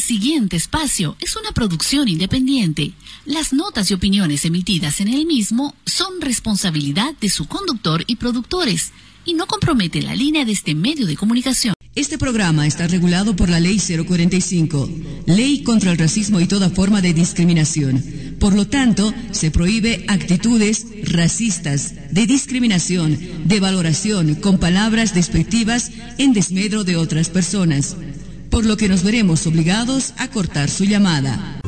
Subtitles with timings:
[0.00, 2.94] El siguiente espacio es una producción independiente.
[3.26, 8.92] Las notas y opiniones emitidas en el mismo son responsabilidad de su conductor y productores
[9.26, 11.74] y no compromete la línea de este medio de comunicación.
[11.94, 14.88] Este programa está regulado por la Ley 045,
[15.26, 18.02] Ley contra el Racismo y toda forma de discriminación.
[18.38, 26.32] Por lo tanto, se prohíbe actitudes racistas, de discriminación, de valoración con palabras despectivas en
[26.32, 27.96] desmedro de otras personas,
[28.50, 31.59] por lo que nos veremos obligados a cortar su llamada.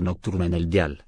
[0.00, 1.04] Nocturno en el dial.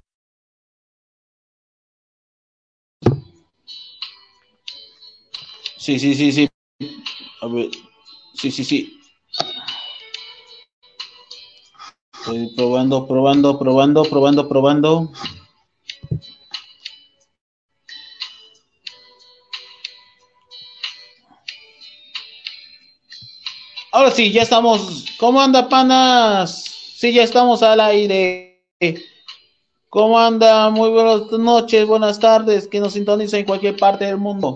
[5.79, 6.49] Sí, sí, sí, sí.
[7.43, 7.71] A ver.
[8.35, 9.01] Sí, sí, sí.
[12.13, 15.13] Estoy probando, probando, probando, probando, probando.
[23.93, 25.07] Ahora sí, ya estamos.
[25.19, 26.65] ¿Cómo anda, panas?
[26.97, 28.46] Sí, ya estamos al aire.
[29.89, 30.69] ¿Cómo anda?
[30.69, 34.55] Muy buenas noches, buenas tardes, que nos sintonizan en cualquier parte del mundo.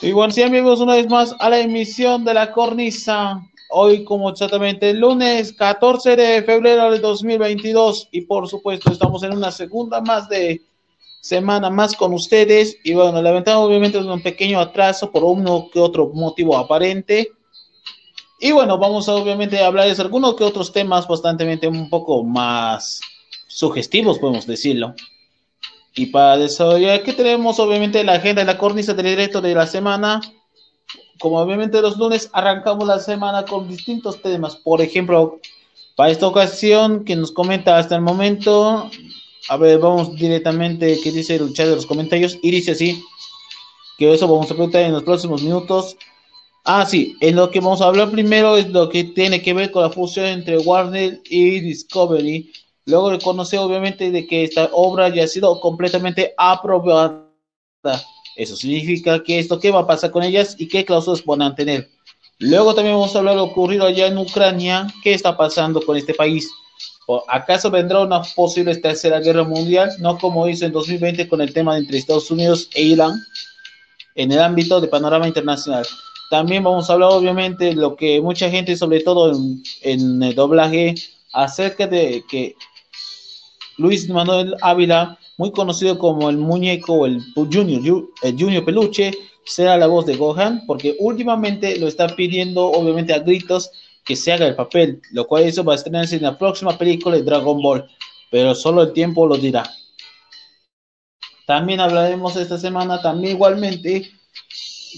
[0.00, 3.42] Y bueno, sí, amigos, una vez más a la emisión de la cornisa.
[3.72, 8.08] Hoy, como exactamente lunes 14 de febrero de 2022.
[8.10, 10.62] Y por supuesto, estamos en una segunda más de
[11.20, 12.78] semana más con ustedes.
[12.84, 17.30] Y bueno, lamentamos obviamente un pequeño atraso por uno que otro motivo aparente.
[18.38, 23.02] Y bueno, vamos a obviamente hablar de algunos que otros temas bastante un poco más
[23.50, 24.94] sugestivos, podemos decirlo.
[25.94, 27.58] Y para desarrollar, ¿qué tenemos?
[27.58, 30.20] Obviamente la agenda de la cornisa del directo de la semana.
[31.18, 34.56] Como obviamente los lunes arrancamos la semana con distintos temas.
[34.56, 35.40] Por ejemplo,
[35.96, 38.90] para esta ocasión, que nos comenta hasta el momento.
[39.48, 42.38] A ver, vamos directamente, ¿qué dice el chat de los comentarios?
[42.42, 43.02] Y dice así,
[43.98, 45.96] que eso vamos a preguntar en los próximos minutos.
[46.64, 49.70] Ah, sí, en lo que vamos a hablar primero es lo que tiene que ver
[49.70, 52.52] con la fusión entre Warner y Discovery.
[52.90, 57.24] Luego reconoce obviamente de que esta obra ya ha sido completamente aprobada.
[58.36, 61.54] Eso significa que esto, ¿qué va a pasar con ellas y qué cláusulas van a
[61.54, 61.88] tener?
[62.38, 65.96] Luego también vamos a hablar de lo ocurrido allá en Ucrania, qué está pasando con
[65.96, 66.50] este país.
[67.06, 69.90] ¿O ¿Acaso vendrá una posible tercera guerra mundial?
[69.98, 73.12] No como hizo en 2020 con el tema entre Estados Unidos e Irán
[74.16, 75.86] en el ámbito de panorama internacional.
[76.30, 80.34] También vamos a hablar obviamente de lo que mucha gente, sobre todo en, en el
[80.34, 80.94] doblaje,
[81.32, 82.54] acerca de que
[83.78, 89.12] Luis Manuel Ávila, muy conocido como el muñeco o el Junior, el Junior Peluche,
[89.44, 93.70] será la voz de Gohan, porque últimamente lo está pidiendo, obviamente, a gritos
[94.04, 97.16] que se haga el papel, lo cual eso va a estrenarse en la próxima película
[97.16, 97.86] de Dragon Ball,
[98.30, 99.68] pero solo el tiempo lo dirá.
[101.46, 104.10] También hablaremos esta semana, también igualmente,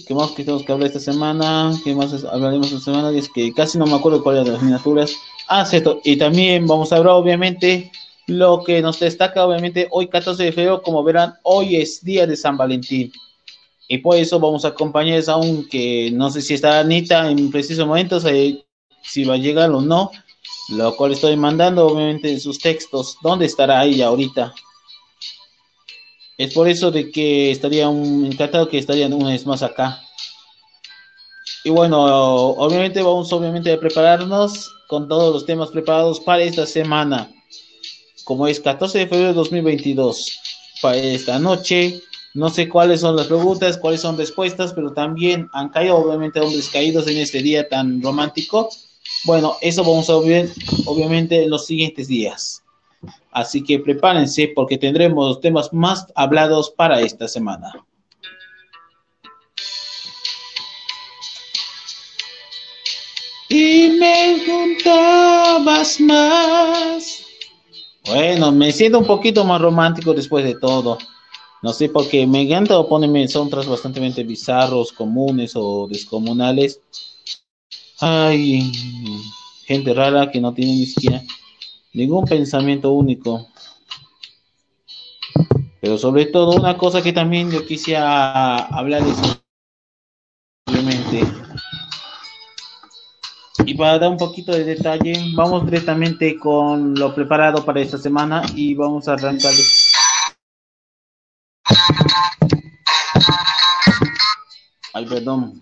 [0.06, 1.72] ¿qué más que tenemos que hablar esta semana?
[1.82, 3.10] ¿Qué más hablaremos esta semana?
[3.16, 5.14] Es que casi no me acuerdo cuál era de las miniaturas.
[5.48, 7.90] Ah, cierto, y también vamos a hablar, obviamente,
[8.38, 12.36] lo que nos destaca, obviamente, hoy 14 de febrero, como verán, hoy es día de
[12.36, 13.12] San Valentín.
[13.88, 17.86] Y por eso vamos a acompañarles aún que no sé si está Anita en preciso
[17.86, 20.10] momento, si va a llegar o no,
[20.70, 23.16] lo cual estoy mandando, obviamente, en sus textos.
[23.22, 24.54] ¿Dónde estará ella ahorita?
[26.38, 30.00] Es por eso de que estaría un, encantado que estarían una vez más acá.
[31.64, 37.30] Y bueno, obviamente vamos obviamente a prepararnos con todos los temas preparados para esta semana.
[38.24, 40.38] Como es 14 de febrero de 2022,
[40.80, 42.02] para esta noche,
[42.34, 46.68] no sé cuáles son las preguntas, cuáles son respuestas, pero también han caído obviamente hombres
[46.70, 48.70] caídos en este día tan romántico.
[49.24, 50.50] Bueno, eso vamos a ver
[50.86, 52.62] obviamente en los siguientes días.
[53.32, 57.72] Así que prepárense porque tendremos los temas más hablados para esta semana.
[63.48, 67.21] Y me juntabas más.
[68.06, 70.98] Bueno, me siento un poquito más romántico después de todo.
[71.62, 76.80] No sé, porque me encanta ponen soundtracks bastante bizarros, comunes o descomunales.
[78.00, 78.72] Hay
[79.64, 81.22] gente rara que no tiene ni siquiera
[81.92, 83.48] ningún pensamiento único.
[85.80, 89.16] Pero sobre todo una cosa que también yo quisiera hablarles
[93.82, 98.76] para dar un poquito de detalle, vamos directamente con lo preparado para esta semana y
[98.76, 99.52] vamos a arrancar.
[104.94, 105.60] Ay, perdón.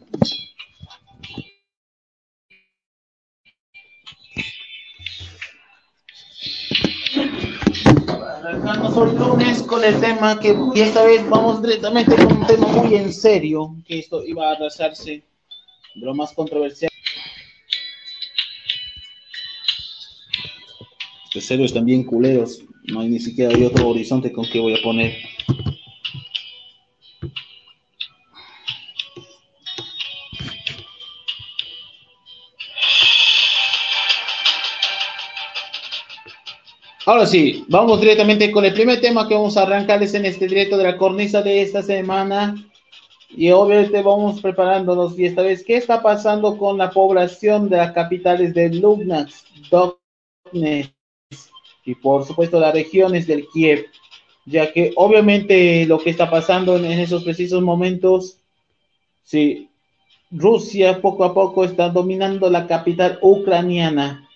[8.37, 12.67] Arrancamos hoy lunes con el tema que, y esta vez vamos directamente con un tema
[12.67, 15.23] muy en serio, que esto iba a arrasarse
[15.95, 16.90] lo más controversial.
[21.33, 25.15] Héroes también culeros, no hay ni siquiera hay otro horizonte con que voy a poner.
[37.07, 40.77] Ahora sí, vamos directamente con el primer tema que vamos a arrancarles en este directo
[40.77, 42.55] de la cornisa de esta semana.
[43.31, 45.19] Y obviamente vamos preparándonos.
[45.19, 51.00] Y esta vez, ¿qué está pasando con la población de las capitales de Lugnax, Donetsk
[51.85, 53.87] y por supuesto las regiones del Kiev?
[54.47, 58.39] Ya que obviamente lo que está pasando en esos precisos momentos,
[59.23, 59.69] sí,
[60.31, 64.29] Rusia poco a poco está dominando la capital ucraniana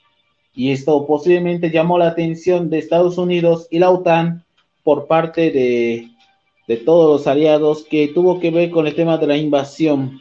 [0.54, 4.44] y esto posiblemente llamó la atención de Estados Unidos y la OTAN
[4.82, 6.10] por parte de,
[6.68, 10.20] de todos los aliados que tuvo que ver con el tema de la invasión.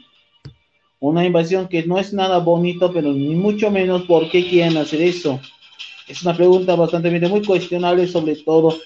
[0.98, 5.02] Una invasión que no es nada bonito, pero ni mucho menos por qué quieren hacer
[5.02, 5.40] eso.
[6.06, 8.76] Es una pregunta bastante muy cuestionable, sobre todo,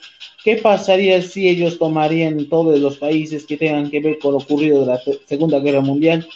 [0.44, 4.80] ¿qué pasaría si ellos tomarían todos los países que tengan que ver con lo ocurrido
[4.80, 6.28] de la Segunda Guerra Mundial?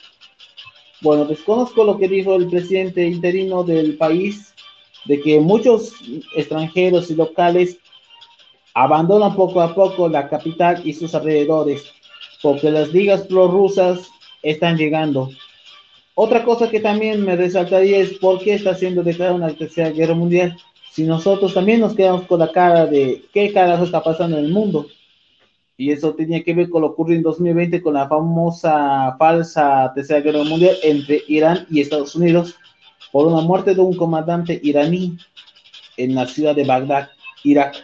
[1.01, 4.55] Bueno, desconozco lo que dijo el presidente interino del país,
[5.05, 5.93] de que muchos
[6.37, 7.79] extranjeros y locales
[8.75, 11.85] abandonan poco a poco la capital y sus alrededores,
[12.43, 14.09] porque las ligas prorrusas
[14.43, 15.31] están llegando.
[16.15, 20.15] Otra cosa que también me resaltaría es por qué está siendo declarada una tercera guerra
[20.15, 20.57] mundial,
[20.93, 24.53] si nosotros también nos quedamos con la cara de qué carajo está pasando en el
[24.53, 24.89] mundo.
[25.79, 30.21] Y eso tenía que ver con lo ocurrido en 2020 con la famosa falsa tercera
[30.21, 32.57] guerra mundial entre Irán y Estados Unidos,
[33.11, 35.17] por una muerte de un comandante iraní
[35.97, 37.09] en la ciudad de Bagdad,
[37.43, 37.75] Irak.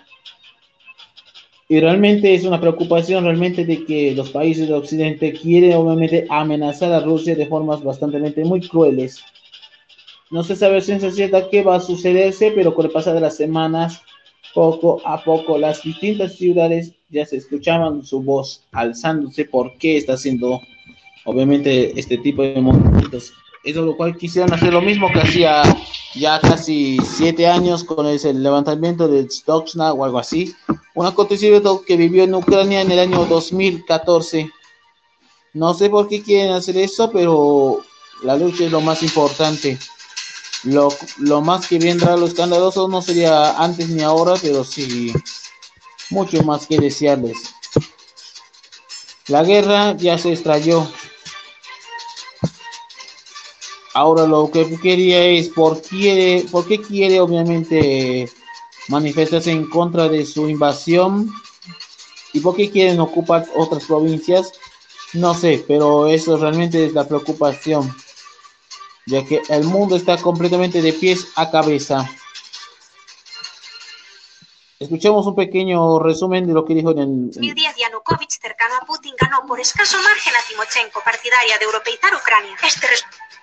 [1.67, 6.93] Y realmente es una preocupación realmente de que los países del occidente quieren obviamente amenazar
[6.93, 9.25] a Rusia de formas bastante muy crueles.
[10.31, 13.37] No se sabe ciencia cierta qué va a sucederse, pero con el pasar de las
[13.37, 14.03] semanas,
[14.55, 20.15] poco a poco, las distintas ciudades ya se escuchaban su voz alzándose por qué está
[20.15, 20.61] haciendo
[21.25, 23.33] obviamente este tipo de movimientos
[23.65, 25.63] eso lo cual quisieran hacer lo mismo que hacía
[26.15, 30.55] ya casi siete años con el levantamiento de Stuxna o algo así.
[30.95, 34.51] Un acontecimiento que vivió en Ucrania en el año 2014.
[35.55, 37.83] No sé por qué quieren hacer eso, pero
[38.23, 39.79] la lucha es lo más importante.
[40.65, 40.89] Lo,
[41.19, 45.13] lo más que vendrá lo escandaloso no sería antes ni ahora, pero sí
[46.11, 47.55] mucho más que desearles.
[49.29, 50.89] La guerra ya se extrayó,
[53.99, 58.31] Ahora lo que quería es por, quiere, por qué quiere obviamente
[58.87, 61.29] manifestarse en contra de su invasión
[62.33, 64.53] y por qué quieren ocupar otras provincias.
[65.15, 67.93] No sé, pero eso realmente es la preocupación,
[69.09, 72.09] ya que el mundo está completamente de pies a cabeza.
[74.79, 77.27] Escuchemos un pequeño resumen de lo que dijo en el...
[77.31, 82.55] 2010 Yanukovych, cercano a Putin, ganó por escaso margen a Timochenko, partidaria de europeizar Ucrania.
[82.63, 82.87] Este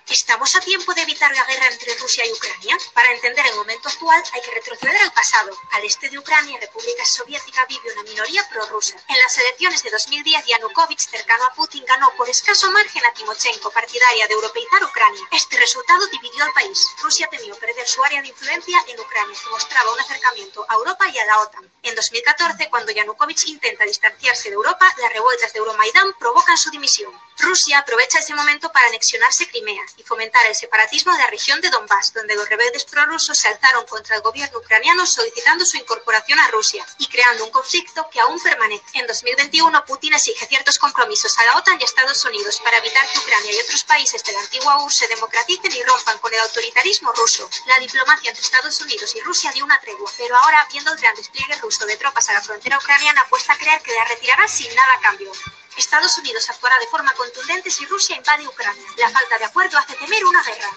[0.08, 2.78] ¿Estamos a tiempo de evitar la guerra entre Rusia y Ucrania?
[2.94, 5.50] Para entender el momento actual hay que retroceder al pasado.
[5.72, 8.96] Al este de Ucrania, República Soviética vive una minoría prorrusa.
[9.08, 13.72] En las elecciones de 2010, Yanukovych, cercano a Putin, ganó por escaso margen a Timochenko,
[13.72, 15.26] partidaria de europeizar Ucrania.
[15.32, 16.86] Este resultado dividió al país.
[17.02, 21.08] Rusia temió perder su área de influencia en Ucrania, que mostraba un acercamiento a Europa
[21.08, 21.68] y a la OTAN.
[21.82, 27.12] En 2014, cuando Yanukovych intenta distanciarse de Europa, las revueltas de Euromaidán provocan su dimisión.
[27.38, 31.70] Rusia aprovecha ese momento para anexionarse Crimea y fomentar el separatismo de la región de
[31.70, 36.48] Donbass, donde los rebeldes prorrusos se alzaron contra el gobierno ucraniano solicitando su incorporación a
[36.48, 38.84] Rusia y creando un conflicto que aún permanece.
[38.94, 43.06] En 2021, Putin exige ciertos compromisos a la OTAN y a Estados Unidos para evitar
[43.08, 46.40] que Ucrania y otros países de la antigua URSS se democraticen y rompan con el
[46.40, 47.48] autoritarismo ruso.
[47.66, 51.14] La diplomacia entre Estados Unidos y Rusia dio una tregua, pero ahora, viendo el gran
[51.14, 54.74] despliegue ruso de tropas a la frontera ucraniana apuesta a creer que la retirará sin
[54.74, 55.32] nada a cambio.
[55.76, 58.82] Estados Unidos actuará de forma contundente si Rusia invade Ucrania.
[58.98, 60.70] La falta de acuerdo hace temer una guerra.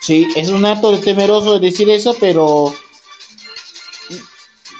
[0.00, 2.74] Sí, es un acto temeroso decir eso, pero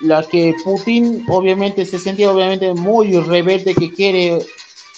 [0.03, 4.45] la que Putin obviamente se sentía obviamente muy rebelde que quiere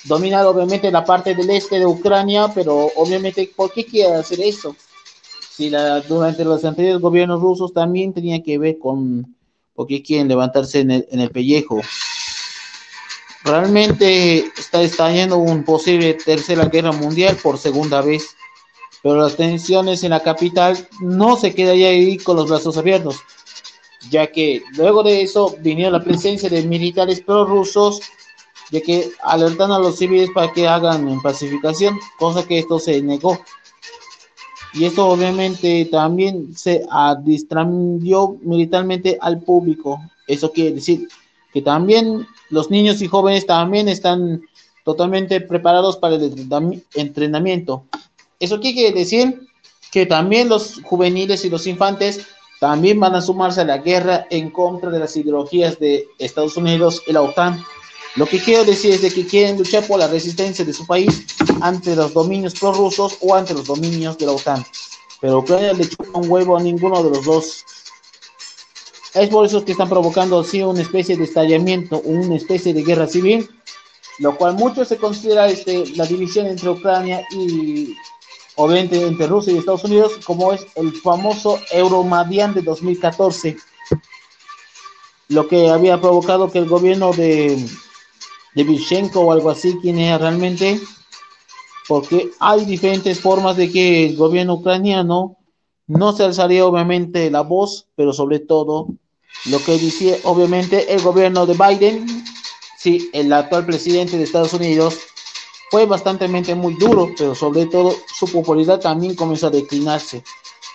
[0.04, 4.74] dominar obviamente la parte del este de Ucrania, pero obviamente ¿por qué quiere hacer eso?
[5.50, 9.34] Si la, durante los anteriores gobiernos rusos también tenía que ver con
[9.74, 11.80] por qué quieren levantarse en el, en el pellejo.
[13.46, 18.34] Realmente está estallando un posible tercera guerra mundial por segunda vez,
[19.04, 23.20] pero las tensiones en la capital no se quedan ahí con los brazos abiertos,
[24.10, 28.00] ya que luego de eso vinieron la presencia de militares prorrusos,
[28.72, 33.38] ya que alertan a los civiles para que hagan pacificación, cosa que esto se negó.
[34.74, 40.00] Y esto obviamente también se adistrambió militarmente al público.
[40.26, 41.06] Eso quiere decir
[41.56, 44.42] que también los niños y jóvenes también están
[44.84, 47.86] totalmente preparados para el entrenamiento.
[48.38, 49.48] ¿Eso quiere decir?
[49.90, 52.26] Que también los juveniles y los infantes
[52.60, 57.02] también van a sumarse a la guerra en contra de las ideologías de Estados Unidos
[57.06, 57.58] y la OTAN.
[58.16, 61.24] Lo que quiero decir es de que quieren luchar por la resistencia de su país
[61.62, 64.62] ante los dominios prorrusos o ante los dominios de la OTAN.
[65.22, 67.64] Pero Ucrania le chupa un huevo a ninguno de los dos
[69.16, 73.06] es por eso que están provocando así una especie de estallamiento, una especie de guerra
[73.06, 73.48] civil,
[74.18, 77.94] lo cual mucho se considera este, la división entre Ucrania y
[78.56, 83.56] obviamente entre Rusia y Estados Unidos, como es el famoso Euromadian de 2014,
[85.28, 87.66] lo que había provocado que el gobierno de,
[88.54, 90.78] de Vishenko o algo así, quien era realmente,
[91.88, 95.38] porque hay diferentes formas de que el gobierno ucraniano
[95.86, 98.88] no se alzaría obviamente la voz, pero sobre todo
[99.48, 102.24] lo que dice obviamente el gobierno de Biden,
[102.78, 104.98] sí, el actual presidente de Estados Unidos,
[105.70, 110.22] fue bastante muy duro, pero sobre todo su popularidad también comenzó a declinarse.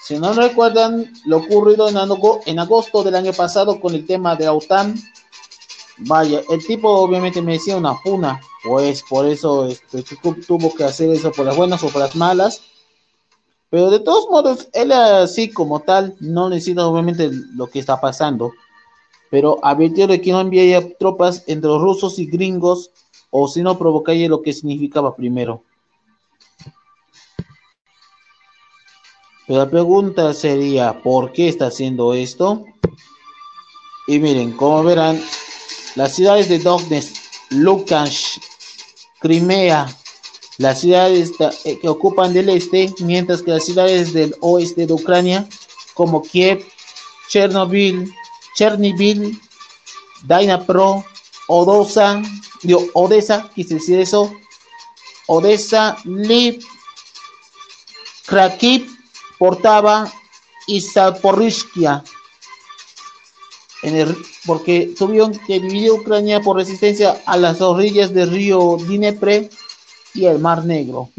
[0.04, 4.54] Si no recuerdan lo ocurrido en, agosto del año pasado con el tema de la
[4.54, 5.02] OTAN,
[6.00, 10.04] vaya, el tipo obviamente me decía una puna, pues por eso este,
[10.46, 12.62] tuvo que hacer eso por las buenas o por las malas.
[13.72, 18.52] Pero de todos modos, él así como tal, no necesita obviamente lo que está pasando,
[19.30, 22.92] pero advirtió de que no enviaría tropas entre los rusos y gringos,
[23.30, 25.64] o si no provocaría lo que significaba primero.
[29.48, 32.66] Pero la pregunta sería, ¿por qué está haciendo esto?
[34.06, 35.22] Y miren, como verán,
[35.96, 37.16] las ciudades de Donetsk,
[37.52, 38.42] Lukansk,
[39.22, 39.88] Crimea,
[40.62, 41.32] las ciudades
[41.66, 45.48] eh, que ocupan del este, mientras que las ciudades del oeste de Ucrania,
[45.96, 46.64] como Kiev,
[47.30, 48.14] Chernobyl,
[48.56, 49.42] Chernobyl,
[50.22, 51.04] Dynapro,
[51.48, 52.22] Odessa,
[52.94, 54.32] Odessa, quise decir eso,
[55.26, 56.64] Odessa, Lviv,
[58.28, 58.88] Kharkiv,
[59.40, 60.14] Portava
[60.68, 62.04] y Zaporizhia.
[64.46, 69.50] porque tuvieron que dividir Ucrania por resistencia a las orillas del río Dnepr
[70.14, 71.10] y el Mar Negro.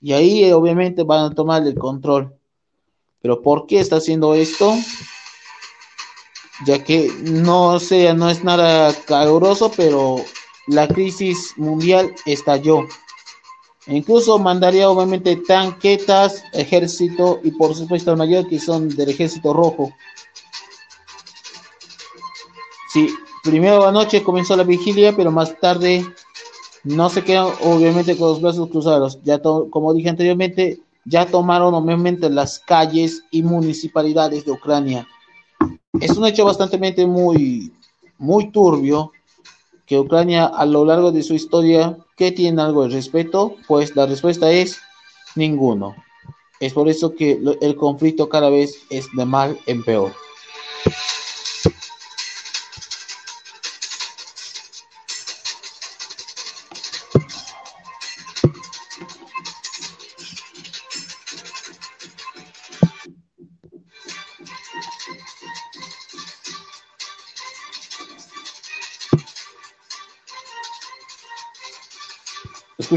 [0.00, 2.34] Y ahí eh, obviamente van a tomar el control.
[3.20, 4.74] Pero ¿por qué está haciendo esto?
[6.64, 10.16] Ya que no sea, no es nada caluroso, pero
[10.66, 12.86] la crisis mundial estalló.
[13.86, 19.52] E incluso mandaría obviamente tanquetas, ejército y por supuesto el mayor que son del ejército
[19.52, 19.92] rojo.
[22.92, 23.14] Sí,
[23.44, 26.04] primero anoche comenzó la vigilia, pero más tarde
[26.86, 29.18] no se quedan obviamente con los brazos cruzados.
[29.24, 35.06] Ya como dije anteriormente, ya tomaron obviamente las calles y municipalidades de Ucrania.
[36.00, 37.72] Es un hecho bastante muy,
[38.18, 39.12] muy turbio
[39.86, 43.56] que Ucrania a lo largo de su historia, ¿qué tiene algo de respeto?
[43.66, 44.78] Pues la respuesta es
[45.34, 45.94] ninguno.
[46.60, 50.12] Es por eso que el conflicto cada vez es de mal en peor.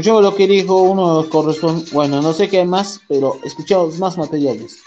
[0.00, 4.78] Escuchemos lo que dijo uno corresponde, bueno, no sé qué más, pero escuchamos más materiales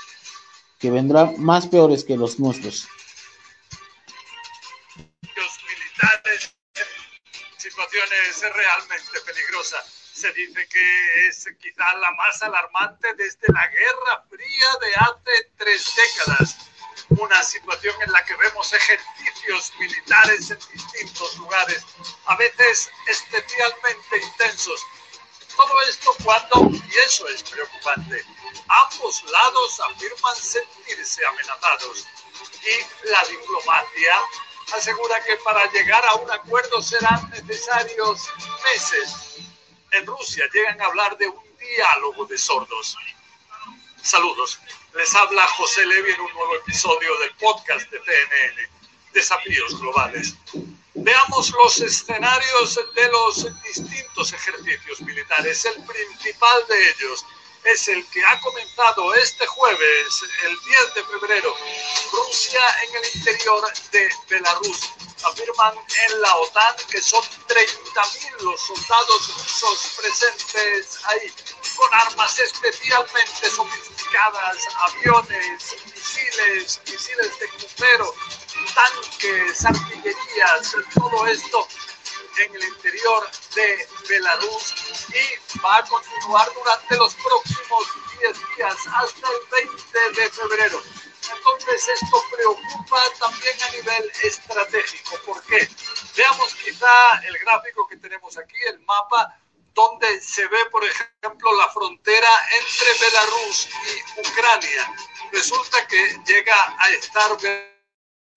[0.79, 2.87] que vendrán más peores que los nuestros.
[4.97, 9.85] Los militares en situaciones realmente peligrosas.
[10.15, 15.91] Se dice que es quizá la más alarmante desde la Guerra Fría de hace tres
[15.95, 16.57] décadas.
[17.09, 21.85] una situación en la que vemos ejercicios militares en distintos lugares,
[22.25, 24.83] a veces especialmente intensos.
[25.55, 28.25] Todo esto cuando, y eso es preocupante,
[28.67, 32.07] ambos lados afirman sentirse amenazados
[32.63, 34.15] y la diplomacia
[34.73, 38.29] asegura que para llegar a un acuerdo serán necesarios
[38.63, 39.37] meses.
[39.91, 42.97] En Rusia llegan a hablar de un diálogo de sordos.
[44.01, 44.59] Saludos.
[44.95, 48.69] Les habla José Levi en un nuevo episodio del podcast de CNN,
[49.13, 50.35] Desafíos Globales.
[50.95, 55.65] Veamos los escenarios de los distintos ejercicios militares.
[55.65, 57.25] El principal de ellos
[57.65, 61.55] es el que ha comenzado este jueves, el 10 de febrero,
[62.11, 64.89] Rusia en el interior de Belarus.
[65.23, 65.73] Afirman
[66.09, 71.31] en la OTAN que son 30.000 los soldados rusos presentes ahí,
[71.77, 78.13] con armas especialmente sofisticadas, aviones, misiles, misiles de crucero,
[78.75, 81.67] tanques, artillerías, todo esto
[82.37, 84.73] en el interior de Belarus
[85.09, 87.87] y va a continuar durante los próximos
[88.19, 90.81] 10 días hasta el 20 de febrero.
[91.31, 95.17] Entonces esto preocupa también a nivel estratégico.
[95.25, 95.69] ¿Por qué?
[96.15, 99.37] Veamos quizá el gráfico que tenemos aquí, el mapa,
[99.73, 104.95] donde se ve, por ejemplo, la frontera entre Belarus y Ucrania.
[105.31, 107.37] Resulta que llega a estar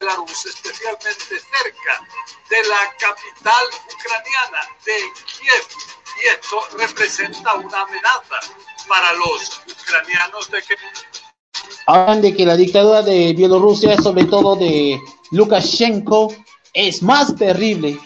[0.01, 2.07] especialmente cerca
[2.51, 4.93] de la capital ucraniana, de
[5.25, 5.65] Kiev.
[6.23, 8.41] Y esto representa una amenaza
[8.89, 10.77] para los ucranianos de que...
[11.87, 15.01] Hablan de que la dictadura de Bielorrusia, sobre todo de
[15.31, 16.35] Lukashenko,
[16.75, 17.99] es más terrible.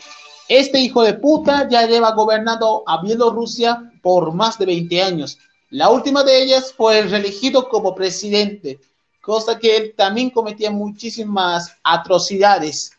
[0.49, 5.39] Este hijo de puta ya lleva gobernando a Bielorrusia por más de 20 años.
[5.71, 8.81] La última de ellas fue reelegido como presidente
[9.21, 12.93] cosa que él también cometía muchísimas atrocidades.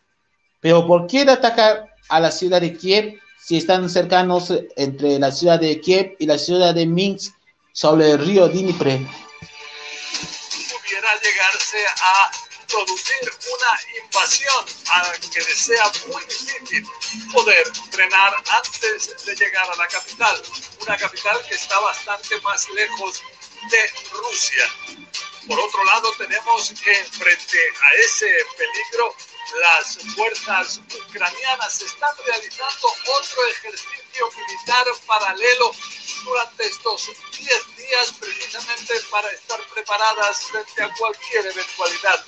[0.60, 5.58] Pero ¿por qué atacar a la ciudad de Kiev si están cercanos entre la ciudad
[5.58, 7.34] de Kiev y la ciudad de Minsk
[7.72, 8.90] sobre el río Dnipro?
[8.90, 9.08] Pudiera
[11.20, 12.30] llegarse a
[12.68, 16.86] producir una invasión a que desea muy difícil
[17.32, 20.42] poder frenar antes de llegar a la capital,
[20.80, 23.22] una capital que está bastante más lejos
[23.70, 24.64] de Rusia.
[25.46, 28.26] Por otro lado, tenemos que frente a ese
[28.56, 29.14] peligro,
[29.60, 35.72] las fuerzas ucranianas están realizando otro ejercicio militar paralelo
[36.24, 42.24] durante estos 10 días precisamente para estar preparadas frente a cualquier eventualidad.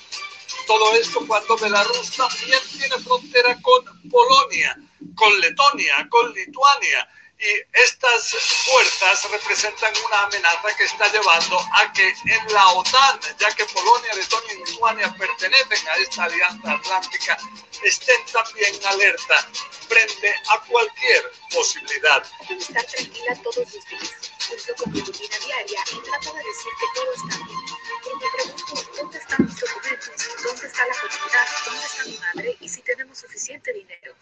[0.67, 4.75] Todo esto cuando Belarus también tiene frontera con Polonia,
[5.15, 7.07] con Letonia, con Lituania
[7.39, 8.29] y estas
[8.65, 14.13] fuerzas representan una amenaza que está llevando a que en la OTAN, ya que Polonia,
[14.13, 17.37] Letonia y Lituania pertenecen a esta alianza atlántica,
[17.83, 19.47] estén también alerta
[19.89, 22.23] frente a cualquier posibilidad.
[22.49, 26.85] estar tranquila todos los días, junto con mi rutina diaria, y trato de decir que
[26.95, 27.59] todo está bien.
[28.03, 30.43] Pero me pregunto, ¿dónde están mis documentos?
[30.43, 31.47] ¿Dónde está la comunidad?
[31.65, 32.57] ¿Dónde está mi madre?
[32.59, 34.15] ¿Y si tenemos suficiente dinero?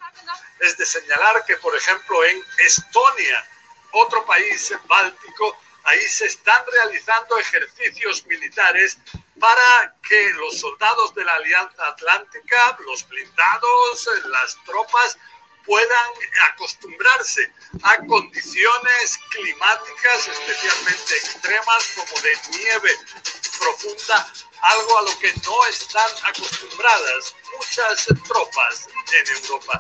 [0.60, 3.03] Es de señalar que, por ejemplo, en Estonia,
[3.92, 8.98] otro país báltico, ahí se están realizando ejercicios militares
[9.40, 15.18] para que los soldados de la Alianza Atlántica, los blindados, las tropas,
[15.66, 16.12] puedan
[16.52, 17.52] acostumbrarse
[17.84, 22.98] a condiciones climáticas especialmente extremas como de nieve
[23.60, 24.28] profunda,
[24.62, 29.80] algo a lo que no están acostumbradas muchas tropas en Europa.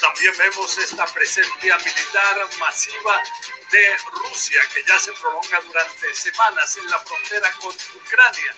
[0.00, 3.22] También vemos esta presencia militar masiva
[3.70, 8.56] de Rusia que ya se prolonga durante semanas en la frontera con Ucrania.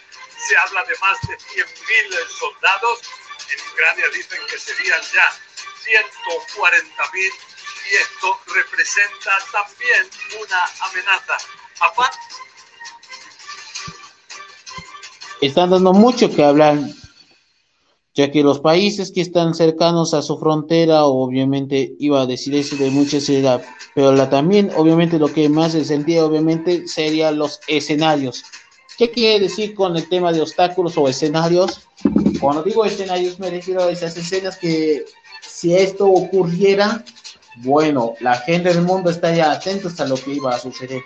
[0.48, 3.00] Se habla de más de 100.000 soldados.
[3.50, 5.30] En Ucrania dicen que serían ya
[5.84, 7.32] 140.000
[7.90, 11.38] y esto representa también una amenaza.
[11.80, 12.18] Aparte,
[15.40, 16.76] están dando mucho que hablar,
[18.18, 22.74] ya que los países que están cercanos a su frontera, obviamente iba a decir eso
[22.74, 23.62] de mucha seriedad,
[23.94, 28.42] pero la, también, obviamente, lo que más se sentía, obviamente, serían los escenarios.
[28.98, 31.86] ¿Qué quiere decir con el tema de obstáculos o escenarios?
[32.40, 35.04] Cuando digo escenarios me refiero a esas escenas que
[35.40, 37.04] si esto ocurriera,
[37.58, 41.02] bueno, la gente del mundo estaría atentos a lo que iba a suceder.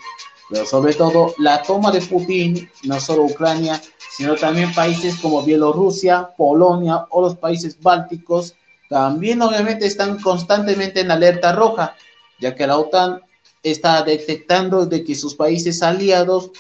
[0.53, 3.81] Pero sobre todo la toma de Putin, no solo Ucrania,
[4.15, 8.55] sino también países como Bielorrusia, Polonia o los países bálticos,
[8.91, 11.97] también obviamente están constantemente en alerta roja,
[12.39, 13.23] ya que la OTAN
[13.63, 16.51] está detectando de que sus países aliados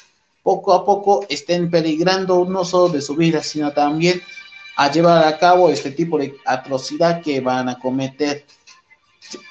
[0.42, 4.22] poco a poco estén peligrando no solo de su vida, sino también
[4.76, 8.46] a llevar a cabo este tipo de atrocidad que van a cometer.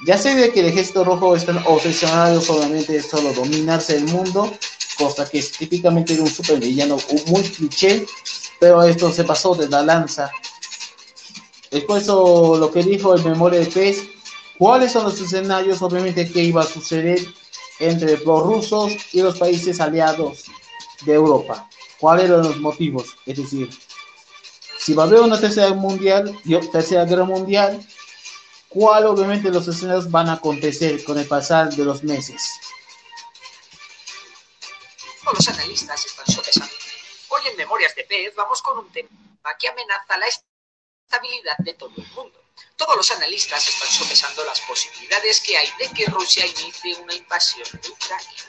[0.05, 4.51] Ya sé de que el ejército rojo están obsesionados solamente de solo dominarse el mundo,
[4.97, 8.05] cosa que es típicamente de un supervillano muy cliché,
[8.59, 10.31] pero esto se pasó de la lanza.
[11.71, 14.03] Después lo que dijo el memoria de pez,
[14.57, 17.19] cuáles son los escenarios obviamente que iba a suceder
[17.79, 20.43] entre los rusos y los países aliados
[21.05, 21.67] de Europa.
[21.99, 23.15] ¿Cuáles eran los motivos?
[23.25, 23.69] Es decir,
[24.77, 26.37] si va a haber una tercera mundial,
[26.71, 27.79] tercera guerra mundial,
[28.71, 32.41] ¿cuál obviamente los escenarios van a acontecer con el pasar de los meses?
[35.23, 36.73] Todos los analistas están sopesando.
[37.29, 39.09] Hoy en Memorias de Pez vamos con un tema
[39.59, 42.39] que amenaza la estabilidad de todo el mundo.
[42.77, 47.67] Todos los analistas están sopesando las posibilidades que hay de que Rusia inicie una invasión
[47.81, 48.41] de Ucrania.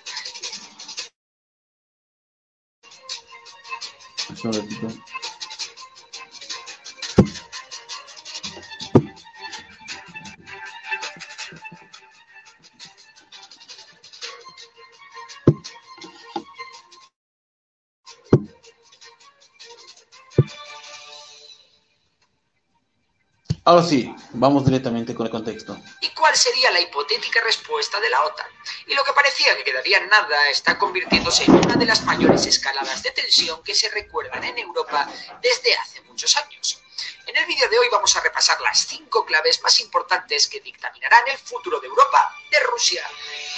[23.72, 25.78] Ahora sí, vamos directamente con el contexto.
[26.02, 28.46] ¿Y cuál sería la hipotética respuesta de la OTAN?
[28.87, 33.02] Y lo que parecía que quedaría nada está convirtiéndose en una de las mayores escaladas
[33.02, 35.08] de tensión que se recuerdan en Europa
[35.40, 36.82] desde hace muchos años.
[37.26, 41.26] En el vídeo de hoy vamos a repasar las cinco claves más importantes que dictaminarán
[41.28, 43.02] el futuro de Europa, de Rusia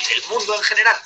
[0.00, 0.96] y del mundo en general.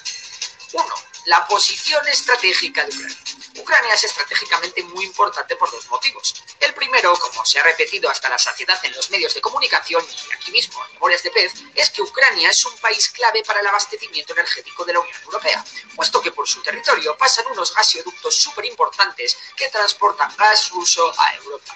[0.71, 0.85] 1.
[1.25, 3.17] La posición estratégica de Ucrania.
[3.59, 6.43] Ucrania es estratégicamente muy importante por dos motivos.
[6.61, 10.33] El primero, como se ha repetido hasta la saciedad en los medios de comunicación y
[10.33, 13.67] aquí mismo en Memorias de Pez, es que Ucrania es un país clave para el
[13.67, 15.65] abastecimiento energético de la Unión Europea,
[15.97, 21.35] puesto que por su territorio pasan unos gasoductos súper importantes que transportan gas ruso a
[21.35, 21.75] Europa.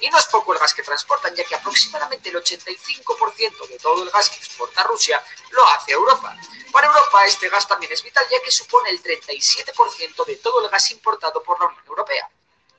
[0.00, 4.02] Y no es poco el gas que transportan, ya que aproximadamente el 85% de todo
[4.02, 6.36] el gas que exporta Rusia lo hace Europa.
[6.72, 10.70] Para Europa este gas también es vital, ya que supone el 37% de todo el
[10.70, 12.28] gas importado por la Unión Europea.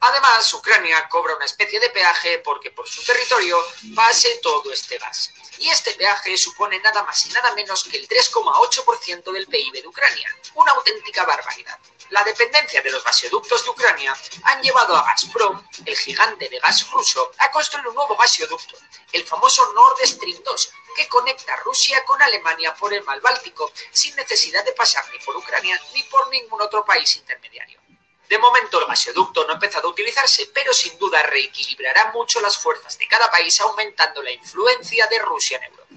[0.07, 3.57] Además, Ucrania cobra una especie de peaje porque por su territorio
[3.95, 5.31] pase todo este gas.
[5.57, 9.87] Y este peaje supone nada más y nada menos que el 3,8% del PIB de
[9.87, 10.29] Ucrania.
[10.53, 11.79] Una auténtica barbaridad.
[12.11, 16.87] La dependencia de los gasoductos de Ucrania han llevado a Gazprom, el gigante de gas
[16.91, 18.77] ruso, a construir un nuevo gasoducto,
[19.11, 24.15] el famoso Nord Stream 2, que conecta Rusia con Alemania por el mar Báltico, sin
[24.15, 27.84] necesidad de pasar ni por Ucrania ni por ningún otro país intermediario.
[28.27, 32.57] De momento el gasoducto no ha empezado a utilizarse, pero sin duda reequilibrará mucho las
[32.57, 35.95] fuerzas de cada país, aumentando la influencia de Rusia en Europa.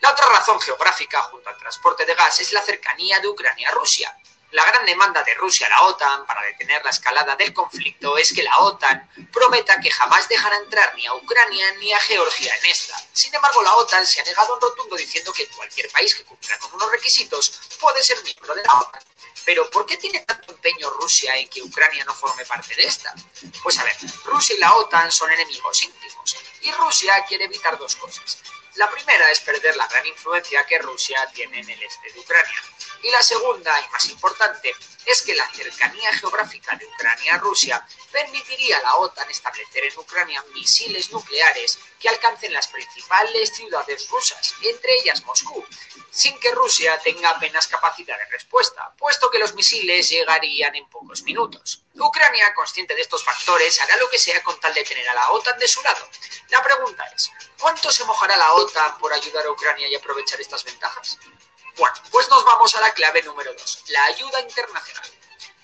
[0.00, 3.72] La otra razón geográfica junto al transporte de gas es la cercanía de Ucrania a
[3.72, 4.16] Rusia.
[4.52, 8.32] La gran demanda de Rusia a la OTAN para detener la escalada del conflicto es
[8.32, 12.64] que la OTAN prometa que jamás dejará entrar ni a Ucrania ni a Georgia en
[12.64, 12.96] esta.
[13.12, 16.58] Sin embargo, la OTAN se ha negado en rotundo diciendo que cualquier país que cumpla
[16.58, 19.02] con unos requisitos puede ser miembro de la OTAN.
[19.44, 23.14] Pero ¿por qué tiene tanto empeño Rusia en que Ucrania no forme parte de esta?
[23.62, 27.96] Pues a ver, Rusia y la OTAN son enemigos íntimos y Rusia quiere evitar dos
[27.96, 28.38] cosas.
[28.78, 32.62] La primera es perder la gran influencia que Rusia tiene en el este de Ucrania.
[33.02, 34.72] Y la segunda, y más importante,
[35.04, 39.98] es que la cercanía geográfica de Ucrania a Rusia permitiría a la OTAN establecer en
[39.98, 45.66] Ucrania misiles nucleares que alcancen las principales ciudades rusas, entre ellas Moscú,
[46.12, 51.22] sin que Rusia tenga apenas capacidad de respuesta, puesto que los misiles llegarían en pocos
[51.22, 51.82] minutos.
[52.06, 55.30] Ucrania, consciente de estos factores, hará lo que sea con tal de tener a la
[55.30, 56.08] OTAN de su lado.
[56.48, 60.64] La pregunta es, ¿cuánto se mojará la OTAN por ayudar a Ucrania y aprovechar estas
[60.64, 61.18] ventajas?
[61.76, 65.10] Bueno, pues nos vamos a la clave número dos, la ayuda internacional.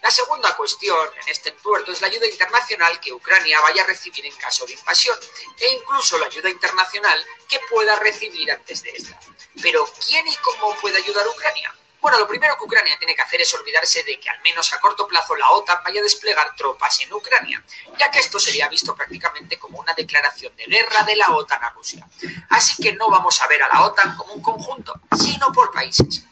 [0.02, 4.26] La segunda cuestión en este entuerto es la ayuda internacional que Ucrania vaya a recibir
[4.26, 5.18] en caso de invasión
[5.58, 9.18] e incluso la ayuda internacional que pueda recibir antes de esta.
[9.62, 11.74] Pero ¿quién y cómo puede ayudar a Ucrania?
[12.04, 14.78] Bueno, lo primero que Ucrania tiene que hacer es olvidarse de que al menos a
[14.78, 17.64] corto plazo la OTAN vaya a desplegar tropas en Ucrania,
[17.98, 21.70] ya que esto sería visto prácticamente como una declaración de guerra de la OTAN a
[21.70, 22.06] Rusia.
[22.50, 26.26] Así que no vamos a ver a la OTAN como un conjunto, sino por países.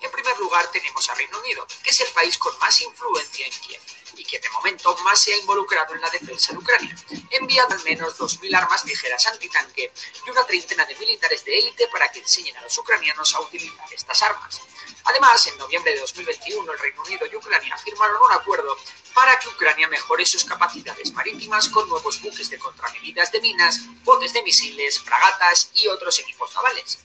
[0.00, 3.52] En primer lugar tenemos a Reino Unido, que es el país con más influencia en
[3.52, 6.96] Kiev que de momento más se ha involucrado en la defensa de Ucrania,
[7.30, 9.92] enviando al menos 2.000 armas ligeras antitanque
[10.26, 13.92] y una treintena de militares de élite para que enseñen a los ucranianos a utilizar
[13.92, 14.60] estas armas.
[15.04, 18.76] Además, en noviembre de 2021, el Reino Unido y Ucrania firmaron un acuerdo
[19.14, 24.32] para que Ucrania mejore sus capacidades marítimas con nuevos buques de contramedidas de minas, botes
[24.32, 26.98] de misiles, fragatas y otros equipos navales.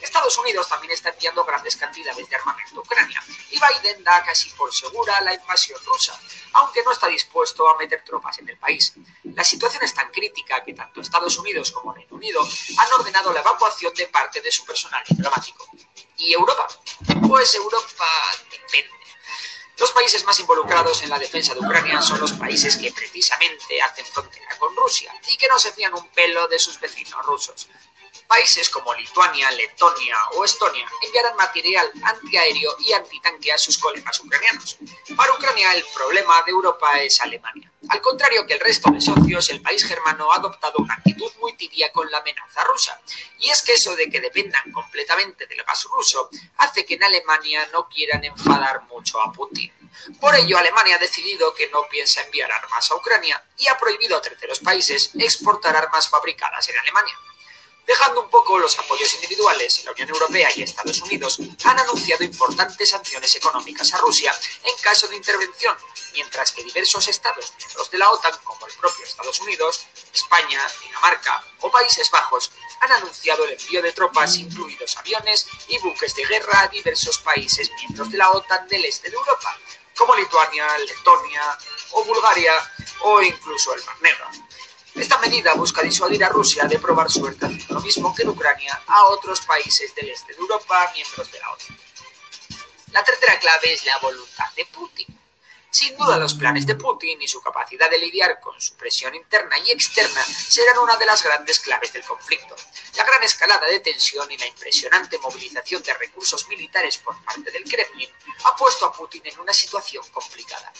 [0.00, 4.50] Estados Unidos también está enviando grandes cantidades de armamento a Ucrania y Biden da casi
[4.50, 6.18] por segura la invasión rusa,
[6.54, 8.94] aunque no está dispuesto a meter tropas en el país.
[9.24, 12.40] La situación es tan crítica que tanto Estados Unidos como Reino Unido
[12.78, 15.68] han ordenado la evacuación de parte de su personal diplomático.
[16.16, 16.68] ¿Y Europa?
[17.26, 18.06] Pues Europa
[18.50, 19.00] depende.
[19.80, 24.04] Los países más involucrados en la defensa de Ucrania son los países que precisamente hacen
[24.04, 27.66] frontera con Rusia y que no se fían un pelo de sus vecinos rusos.
[28.26, 34.78] Países como Lituania, Letonia o Estonia enviarán material antiaéreo y antitanque a sus colegas ucranianos.
[35.16, 37.70] Para Ucrania el problema de Europa es Alemania.
[37.88, 41.56] Al contrario que el resto de socios, el país germano ha adoptado una actitud muy
[41.56, 43.00] tibia con la amenaza rusa.
[43.38, 47.68] Y es que eso de que dependan completamente del gas ruso hace que en Alemania
[47.72, 49.72] no quieran enfadar mucho a Putin.
[50.20, 54.16] Por ello, Alemania ha decidido que no piensa enviar armas a Ucrania y ha prohibido
[54.16, 57.14] a terceros países exportar armas fabricadas en Alemania.
[57.90, 62.90] Dejando un poco los apoyos individuales, la Unión Europea y Estados Unidos han anunciado importantes
[62.90, 65.76] sanciones económicas a Rusia en caso de intervención,
[66.12, 71.44] mientras que diversos estados miembros de la OTAN, como el propio Estados Unidos, España, Dinamarca
[71.62, 76.60] o Países Bajos, han anunciado el envío de tropas, incluidos aviones y buques de guerra,
[76.60, 79.58] a diversos países miembros de la OTAN del este de Europa,
[79.96, 81.58] como Lituania, Letonia
[81.90, 82.54] o Bulgaria
[83.00, 84.26] o incluso el Mar Negro.
[84.94, 89.04] Esta medida busca disuadir a Rusia de probar suerte lo mismo que en Ucrania a
[89.04, 91.78] otros países del este de Europa, miembros de la OTAN.
[92.92, 95.19] La tercera clave es la voluntad de Putin.
[95.70, 99.56] Sin duda los planes de Putin y su capacidad de lidiar con su presión interna
[99.60, 102.56] y externa serán una de las grandes claves del conflicto.
[102.96, 107.62] La gran escalada de tensión y la impresionante movilización de recursos militares por parte del
[107.62, 108.10] Kremlin
[108.46, 110.72] ha puesto a Putin en una situación complicada.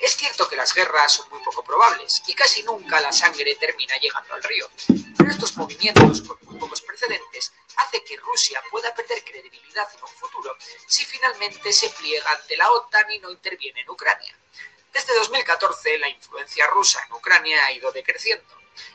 [0.00, 3.96] Es cierto que las guerras son muy poco probables y casi nunca la sangre termina
[3.98, 4.70] llegando al río,
[5.18, 10.08] pero estos movimientos con muy pocos precedentes hace que Rusia pueda perder credibilidad en un
[10.08, 14.36] futuro si finalmente se pliega ante la OTAN y no interviene en Ucrania.
[14.92, 18.46] Desde 2014, la influencia rusa en Ucrania ha ido decreciendo.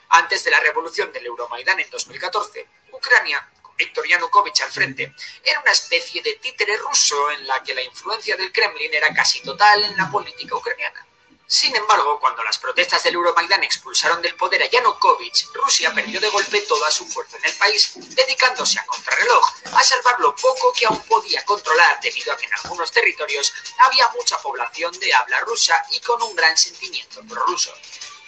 [0.09, 5.13] Antes de la revolución del Euromaidán en 2014, Ucrania, con Viktor Yanukovych al frente,
[5.43, 9.41] era una especie de títere ruso en la que la influencia del Kremlin era casi
[9.41, 11.05] total en la política ucraniana.
[11.51, 16.29] Sin embargo, cuando las protestas del Euromaidan expulsaron del poder a Yanukovych, Rusia perdió de
[16.29, 20.85] golpe toda su fuerza en el país, dedicándose a contrarreloj, a salvar lo poco que
[20.85, 25.85] aún podía controlar debido a que en algunos territorios había mucha población de habla rusa
[25.91, 27.73] y con un gran sentimiento prorruso.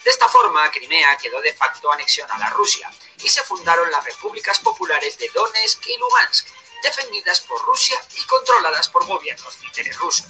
[0.04, 2.92] De esta forma, Crimea quedó de facto anexionada a Rusia
[3.24, 6.46] y se fundaron las repúblicas populares de Donetsk y Lugansk,
[6.84, 10.26] defendidas por Rusia y controladas por gobiernos títeres rusos.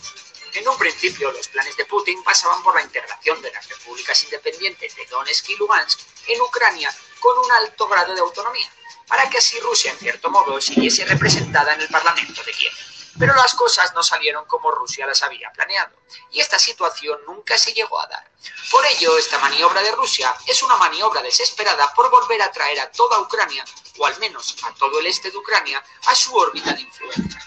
[0.53, 4.95] En un principio, los planes de Putin pasaban por la integración de las repúblicas independientes
[4.95, 8.71] de Donetsk y Lugansk en Ucrania con un alto grado de autonomía,
[9.07, 12.73] para que así Rusia, en cierto modo, siguiese representada en el Parlamento de Kiev.
[13.17, 15.95] Pero las cosas no salieron como Rusia las había planeado,
[16.29, 18.29] y esta situación nunca se llegó a dar.
[18.69, 22.91] Por ello, esta maniobra de Rusia es una maniobra desesperada por volver a traer a
[22.91, 23.65] toda Ucrania,
[23.97, 27.41] o al menos a todo el este de Ucrania, a su órbita de influencia.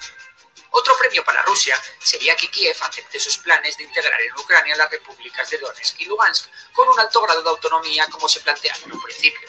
[0.79, 4.91] Otro premio para Rusia sería que Kiev acepte sus planes de integrar en Ucrania las
[4.91, 8.93] repúblicas de Donetsk y Lugansk con un alto grado de autonomía como se planteaba en
[8.93, 9.49] un principio.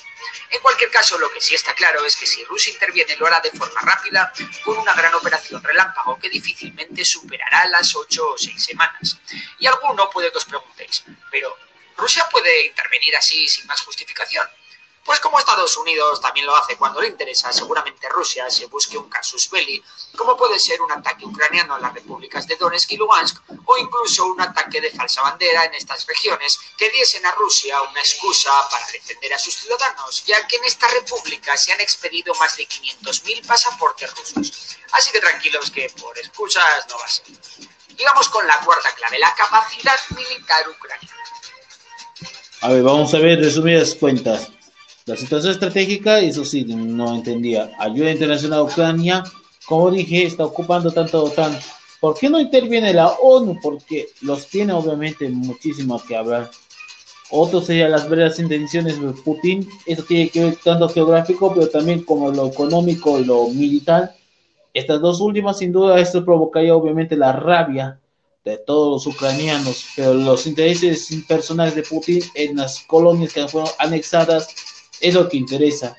[0.49, 3.41] En cualquier caso, lo que sí está claro es que si Rusia interviene lo hará
[3.41, 4.31] de forma rápida
[4.63, 9.17] con una gran operación relámpago que difícilmente superará las ocho o seis semanas.
[9.59, 11.57] Y alguno puede que os preguntéis, pero
[11.97, 14.47] ¿Rusia puede intervenir así sin más justificación?
[15.08, 19.08] Pues como Estados Unidos también lo hace cuando le interesa, seguramente Rusia se busque un
[19.08, 19.82] casus belli,
[20.17, 24.26] como puede ser un ataque ucraniano a las repúblicas de Donetsk y Lugansk, o incluso
[24.26, 28.86] un ataque de falsa bandera en estas regiones que diesen a Rusia una excusa para
[28.88, 33.48] defender a sus ciudadanos, ya que en esta república se han expedido más de 500.000
[33.48, 34.78] pasaportes rusos.
[34.91, 37.24] Así que tranquilos que por excusas no va a ser.
[37.98, 41.24] Y vamos con la cuarta clave, la capacidad militar ucraniana.
[42.60, 44.50] A ver, vamos a ver resumidas cuentas.
[45.08, 47.72] La situación estratégica, eso sí, no entendía.
[47.80, 49.24] Ayuda internacional a Ucrania,
[49.65, 51.58] como dije, está ocupando tanto OTAN.
[52.02, 53.58] ¿Por qué no interviene la ONU?
[53.63, 56.52] Porque los tiene obviamente muchísimo que hablar.
[57.30, 59.70] Otro sería las verdaderas intenciones de Putin.
[59.86, 64.13] Eso tiene que ver tanto geográfico, pero también como lo económico y lo militar.
[64.74, 67.98] Estas dos últimas, sin duda, esto provocaría obviamente la rabia
[68.43, 73.70] de todos los ucranianos, pero los intereses personales de Putin en las colonias que fueron
[73.80, 75.95] anexadas es lo que interesa.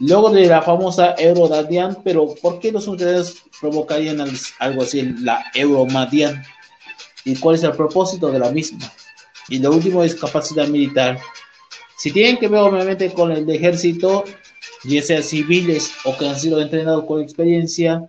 [0.00, 4.20] Luego de la famosa Eurodadian, pero ¿por qué los ucranianos provocarían
[4.60, 6.42] algo así, la Euromadian?
[7.24, 8.92] ¿Y cuál es el propósito de la misma?
[9.48, 11.18] Y lo último es capacidad militar.
[11.96, 14.24] Si tienen que ver obviamente con el ejército,
[14.84, 18.08] ya sea civiles o que han sido entrenados con experiencia,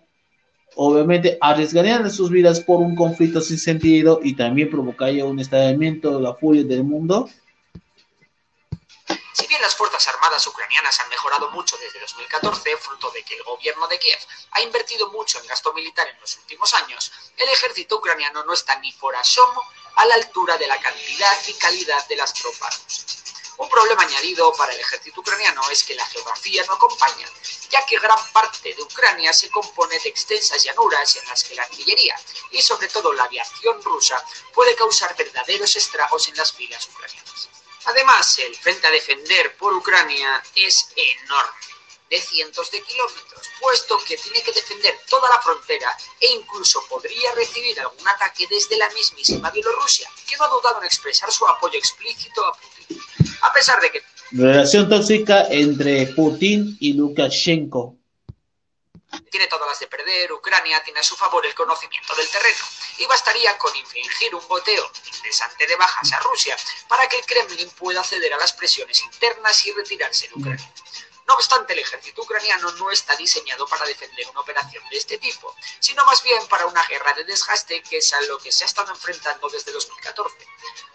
[0.75, 6.23] obviamente arriesgarían sus vidas por un conflicto sin sentido y también provocaría un estallamiento de
[6.23, 7.29] la furia del mundo.
[9.39, 13.43] Si bien las Fuerzas Armadas ucranianas han mejorado mucho desde 2014, fruto de que el
[13.43, 14.19] gobierno de Kiev
[14.51, 18.75] ha invertido mucho en gasto militar en los últimos años, el ejército ucraniano no está
[18.79, 19.63] ni por asomo
[19.95, 22.81] a la altura de la cantidad y calidad de las tropas
[23.59, 27.27] un problema añadido para el ejército ucraniano es que la geografía no acompaña,
[27.69, 31.63] ya que gran parte de Ucrania se compone de extensas llanuras en las que la
[31.63, 32.15] artillería
[32.51, 34.23] y sobre todo la aviación rusa
[34.53, 37.28] puede causar verdaderos estragos en las filas ucranianas.
[37.85, 41.69] Además, el frente a defender por Ucrania es enorme
[42.09, 47.31] de cientos de kilómetros, puesto que tiene que defender toda la frontera e incluso podría
[47.35, 51.77] recibir algún ataque desde la mismísima Bielorrusia, que no ha dudado en expresar su apoyo
[51.77, 52.99] explícito a Putin,
[53.41, 54.03] a pesar de que...
[54.31, 57.98] Relación tóxica entre Putin y Lukashenko.
[59.31, 62.57] Tiene todas las de perder, Ucrania tiene a su favor el conocimiento del terreno
[62.97, 67.69] y bastaría con infringir un boteo interesante de bajas a Rusia para que el Kremlin
[67.71, 70.73] pueda ceder a las presiones internas y retirarse de Ucrania.
[71.29, 75.55] No obstante, el ejército ucraniano no está diseñado para defender una operación de este tipo,
[75.79, 78.65] sino más bien para una guerra de desgaste que es a lo que se ha
[78.65, 80.35] estado enfrentando desde 2014.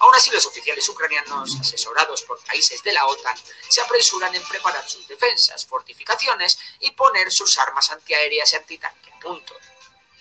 [0.01, 4.91] Aún así, los oficiales ucranianos, asesorados por países de la OTAN, se apresuran en preparar
[4.91, 9.55] sus defensas, fortificaciones y poner sus armas antiaéreas y antitanque a punto.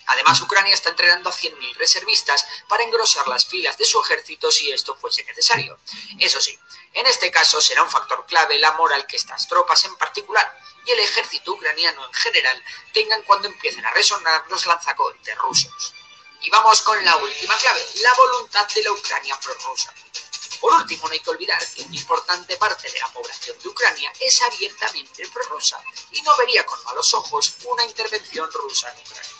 [0.05, 4.71] Además, Ucrania está entrenando a 100.000 reservistas para engrosar las filas de su ejército si
[4.71, 5.79] esto fuese necesario.
[6.19, 6.59] Eso sí,
[6.93, 10.91] en este caso será un factor clave la moral que estas tropas en particular y
[10.91, 15.93] el ejército ucraniano en general tengan cuando empiecen a resonar los lanzacohetes rusos.
[16.41, 19.93] Y vamos con la última clave, la voluntad de la Ucrania prorrusa.
[20.59, 24.13] Por último, no hay que olvidar que una importante parte de la población de Ucrania
[24.19, 29.31] es abiertamente prorrusa y no vería con malos ojos una intervención rusa en Ucrania.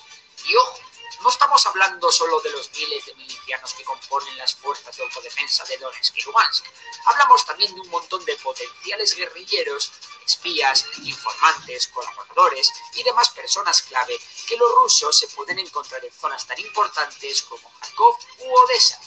[0.46, 0.80] Y ojo,
[1.24, 5.64] no estamos hablando solo de los miles de milicianos que componen las fuerzas de autodefensa
[5.64, 6.66] de Donetsk y Lugansk.
[7.06, 9.94] Hablamos también de un montón de potenciales guerrilleros,
[10.26, 16.46] espías, informantes, colaboradores y demás personas clave que los rusos se pueden encontrar en zonas
[16.46, 19.00] tan importantes como Kharkov u Odessa.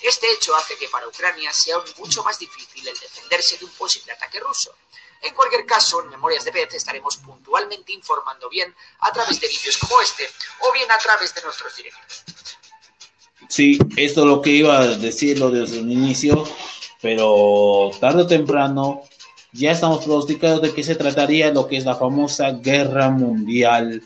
[0.00, 4.10] Este hecho hace que para Ucrania sea mucho más difícil el defenderse de un posible
[4.10, 4.74] ataque ruso.
[5.22, 9.78] En cualquier caso, en Memorias de Pez estaremos puntualmente informando bien a través de vídeos
[9.78, 10.28] como este
[10.60, 12.24] o bien a través de nuestros directos.
[13.48, 16.44] Sí, esto es lo que iba a decirlo desde el inicio,
[17.00, 19.02] pero tarde o temprano
[19.52, 24.02] ya estamos pronosticados de que se trataría lo que es la famosa guerra mundial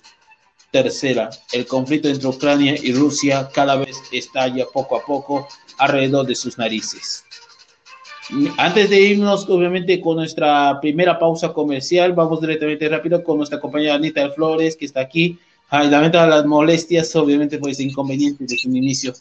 [0.70, 1.30] tercera.
[1.52, 5.48] El conflicto entre Ucrania y Rusia cada vez estalla poco a poco
[5.78, 7.24] alrededor de sus narices.
[8.56, 13.94] Antes de irnos, obviamente, con nuestra primera pausa comercial, vamos directamente rápido con nuestra compañera
[13.94, 15.38] Anita Flores, que está aquí.
[15.68, 19.12] Ay, lamento las molestias, obviamente, pues inconvenientes de su inicio.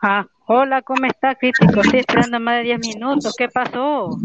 [0.00, 1.80] Ah, hola, ¿cómo está, crítico?
[1.80, 3.34] Estoy esperando más de 10 minutos.
[3.36, 4.18] ¿Qué pasó?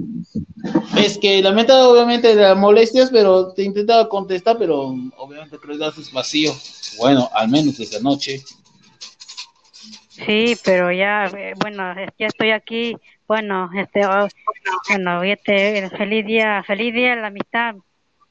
[0.97, 6.11] Es que lamento, obviamente, las molestias, pero te intentaba contestar, pero obviamente creo que es
[6.11, 6.53] vacío.
[6.97, 8.43] Bueno, al menos esta noche.
[10.13, 12.95] Sí, pero ya, eh, bueno, ya estoy aquí.
[13.27, 14.27] Bueno, este, oh,
[14.89, 17.75] bueno, este, feliz día, feliz día la amistad.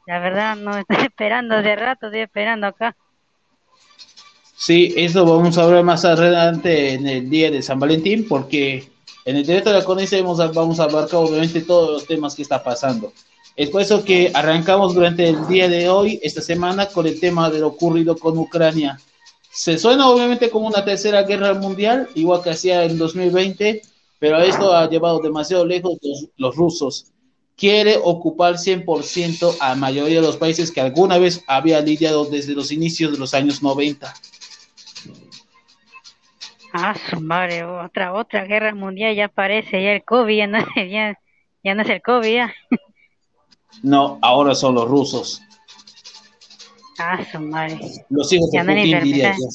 [0.07, 2.95] La verdad, no estoy esperando de rato, estoy esperando acá.
[4.55, 8.89] Sí, eso vamos a hablar más adelante en el día de San Valentín, porque
[9.25, 12.63] en el directo de la vamos vamos a abarcar obviamente todos los temas que está
[12.63, 13.13] pasando.
[13.57, 17.51] Es por eso que arrancamos durante el día de hoy, esta semana, con el tema
[17.51, 19.01] de lo ocurrido con Ucrania.
[19.53, 23.83] Se suena obviamente como una tercera guerra mundial, igual que hacía en 2020,
[24.19, 27.13] pero esto ha llevado demasiado lejos los, los rusos.
[27.55, 32.55] Quiere ocupar 100% a la mayoría de los países que alguna vez había lidiado desde
[32.55, 34.15] los inicios de los años 90.
[36.73, 41.19] Ah, su madre, otra, otra guerra mundial, ya parece, ya el COVID, ya no, ya,
[41.63, 42.55] ya no es el COVID, ya.
[43.83, 45.43] No, ahora son los rusos.
[46.99, 47.81] Ah, su madre.
[48.11, 49.49] Los hijos de Putin, diría yo.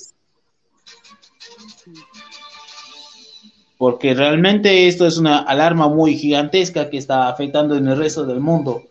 [3.77, 8.39] Porque realmente esto es una alarma muy gigantesca que está afectando en el resto del
[8.39, 8.81] mundo.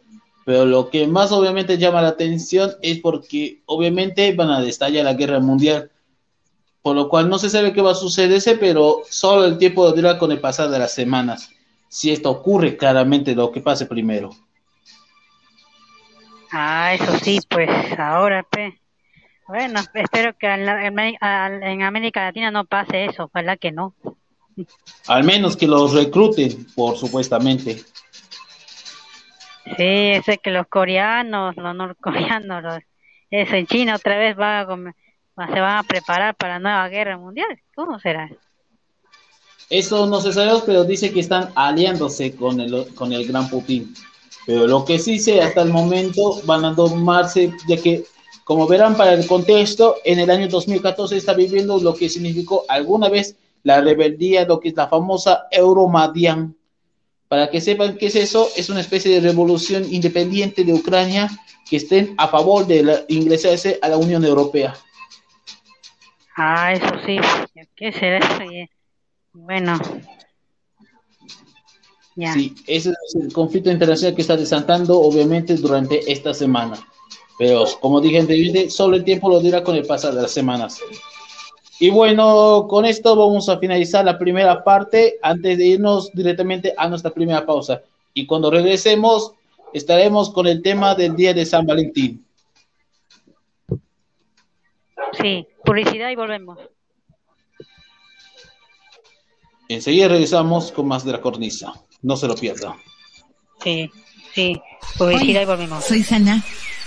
[0.45, 5.15] Pero lo que más obviamente llama la atención es porque obviamente van a destallar la
[5.15, 5.91] guerra mundial.
[6.87, 10.19] por lo cual no se sabe qué va a sucederse, pero solo el tiempo dirá
[10.19, 11.51] con el pasar de las semanas,
[11.89, 14.31] si esto ocurre claramente lo que pase primero.
[16.59, 18.81] Ah, eso sí, pues ahora, pe.
[19.47, 20.67] Bueno, espero que en,
[21.21, 23.95] en América Latina no pase eso, ojalá que no.
[25.07, 27.85] Al menos que los recluten, por supuestamente.
[29.77, 32.79] Sí, ese que los coreanos, los norcoreanos, los,
[33.31, 37.61] eso en China otra vez va se van a preparar para la nueva guerra mundial.
[37.75, 38.31] ¿Cómo será?
[39.69, 43.95] Eso no se sabe, pero dice que están aliándose con el, con el gran Putin.
[44.47, 48.05] Pero lo que sí sé hasta el momento van a tomarse, ya que,
[48.45, 53.09] como verán para el contexto, en el año 2014 está viviendo lo que significó alguna
[53.09, 56.55] vez la rebeldía, lo que es la famosa Euromaidan.
[57.27, 61.29] Para que sepan qué es eso, es una especie de revolución independiente de Ucrania
[61.69, 64.77] que estén a favor de ingresarse a la Unión Europea.
[66.37, 67.19] Ah, eso sí,
[67.75, 68.45] ¿qué será eso?
[69.33, 69.77] Bueno,
[72.17, 72.33] ya.
[72.33, 76.77] Sí, ese es el conflicto internacional que está desatando, obviamente, durante esta semana.
[77.39, 80.81] Pero, como dije anteriormente, solo el tiempo lo dirá con el pasar de las semanas.
[81.79, 86.89] Y bueno, con esto vamos a finalizar la primera parte antes de irnos directamente a
[86.89, 87.83] nuestra primera pausa.
[88.15, 89.33] Y cuando regresemos,
[89.75, 92.25] estaremos con el tema del Día de San Valentín.
[95.21, 96.59] Sí, publicidad y volvemos.
[99.69, 101.75] Enseguida regresamos con más de la cornisa.
[102.07, 102.77] No se lo pierda.
[103.63, 103.91] Sí,
[104.35, 104.59] sí,
[104.97, 105.85] publicidad y volvemos.
[105.85, 106.43] Soy Sana,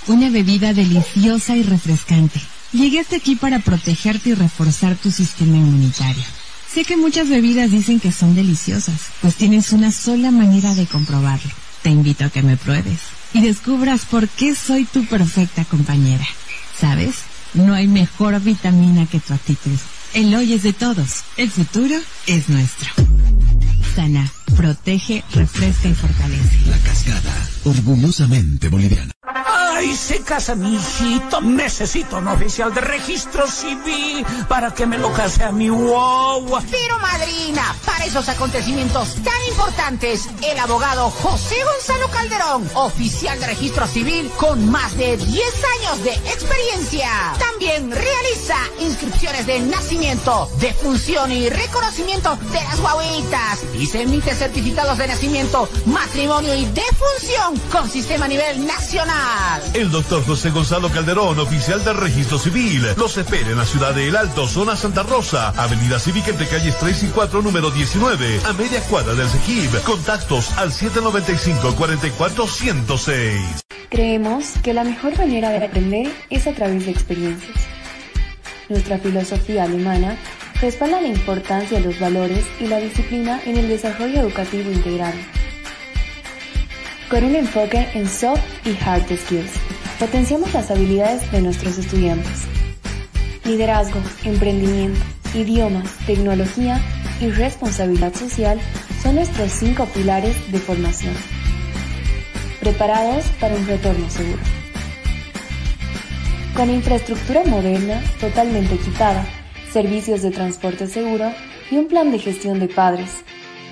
[0.08, 2.40] una bebida deliciosa y refrescante
[2.72, 6.24] Llegué hasta aquí para protegerte y reforzar tu sistema inmunitario.
[6.72, 11.52] Sé que muchas bebidas dicen que son deliciosas, pues tienes una sola manera de comprobarlo.
[11.82, 13.00] Te invito a que me pruebes
[13.34, 16.28] y descubras por qué soy tu perfecta compañera.
[16.80, 17.16] ¿Sabes?
[17.56, 19.78] No hay mejor vitamina que tu actitud.
[20.14, 21.24] El hoy es de todos.
[21.38, 21.96] El futuro
[22.28, 22.92] es nuestro.
[24.56, 26.70] Protege, refresca y fortalece.
[26.70, 29.12] La cascada, orgullosamente boliviana.
[29.80, 31.40] ¡Ay, se casa mi hijito!
[31.40, 36.60] Necesito un oficial de registro civil para que me lo case a mi wow.
[36.70, 43.88] Pero madrina, para esos acontecimientos tan importantes, el abogado José Gonzalo Calderón, oficial de registro
[43.88, 45.28] civil con más de 10
[45.80, 47.10] años de experiencia.
[47.40, 53.64] También realiza inscripciones de nacimiento, de función y reconocimiento de las guaguitas.
[53.80, 59.69] Y se emite certificados de nacimiento, matrimonio y defunción con sistema a nivel nacional.
[59.74, 64.08] El doctor José Gonzalo Calderón, oficial del registro civil, los espera en la ciudad de
[64.08, 68.54] El Alto, zona Santa Rosa, avenida cívica entre calles 3 y 4, número 19, a
[68.54, 69.84] media cuadra del SEGIB.
[69.84, 73.62] Contactos al 795-44-106.
[73.90, 77.60] Creemos que la mejor manera de aprender es a través de experiencias.
[78.70, 80.18] Nuestra filosofía alemana
[80.62, 85.14] respalda la importancia de los valores y la disciplina en el desarrollo educativo integral
[87.10, 89.52] con un enfoque en soft y hard skills.
[90.00, 92.46] Potenciamos las habilidades de nuestros estudiantes.
[93.44, 95.00] Liderazgo, emprendimiento,
[95.34, 96.80] idiomas, tecnología
[97.20, 98.60] y responsabilidad social
[99.02, 101.14] son nuestros cinco pilares de formación.
[102.60, 104.42] Preparados para un retorno seguro.
[106.56, 109.26] Con infraestructura moderna, totalmente equipada,
[109.72, 111.32] servicios de transporte seguro
[111.72, 113.24] y un plan de gestión de padres,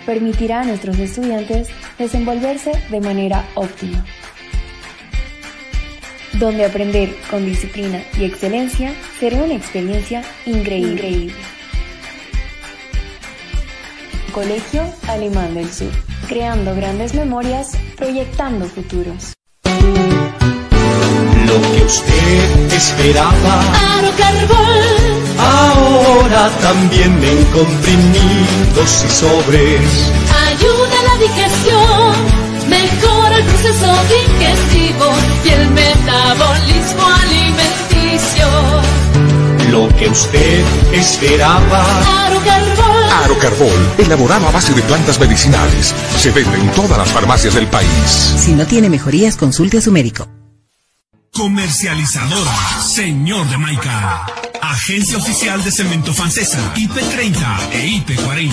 [0.08, 1.68] permitirá a nuestros estudiantes
[2.00, 4.04] desenvolverse de manera óptima.
[6.40, 11.34] Donde aprender con disciplina y excelencia será una experiencia increíble.
[14.32, 15.92] Colegio Alemán del Sur,
[16.28, 19.37] creando grandes memorias, proyectando futuros.
[21.58, 23.64] Lo que usted esperaba.
[25.40, 30.12] Ahora también en comprimidos y sobres.
[30.50, 32.14] Ayuda a la digestión,
[32.70, 35.06] mejora el proceso digestivo
[35.46, 38.48] y el metabolismo alimenticio.
[39.72, 41.84] Lo que usted esperaba.
[42.26, 43.10] Arocarbol.
[43.24, 45.96] Arocarbol, elaborado a base de plantas medicinales.
[46.18, 47.90] Se vende en todas las farmacias del país.
[48.38, 50.28] Si no tiene mejorías, consulte a su médico.
[51.38, 54.47] Comercializadora, señor de Maica.
[54.62, 58.52] Agencia Oficial de Cemento Francesa, IP30 e IP40.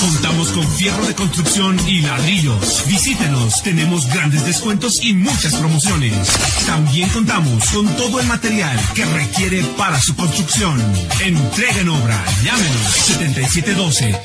[0.00, 2.84] Contamos con fierro de construcción y ladrillos.
[2.86, 6.14] Visítenos, tenemos grandes descuentos y muchas promociones.
[6.66, 10.80] También contamos con todo el material que requiere para su construcción.
[11.20, 13.10] Entrega en obra, llámenos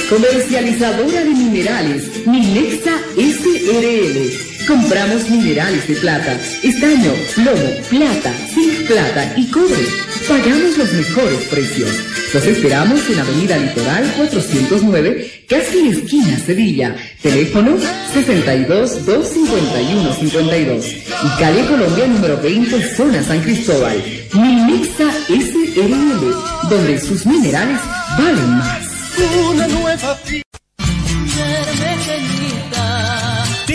[0.10, 4.51] Comercializadora de minerales, Minexa SRL.
[4.68, 9.86] Compramos minerales de plata, estaño, plomo, plata, zinc plata y cobre.
[10.28, 11.90] Pagamos los mejores precios.
[12.34, 16.96] Los esperamos en Avenida Litoral 409, casi esquina Sevilla.
[17.22, 17.78] Teléfono
[18.14, 24.02] 62 251 52 y calle Colombia número 20, zona San Cristóbal.
[24.34, 27.80] Minexa SRL, donde sus minerales
[28.18, 28.86] valen más.
[29.50, 30.18] Una nueva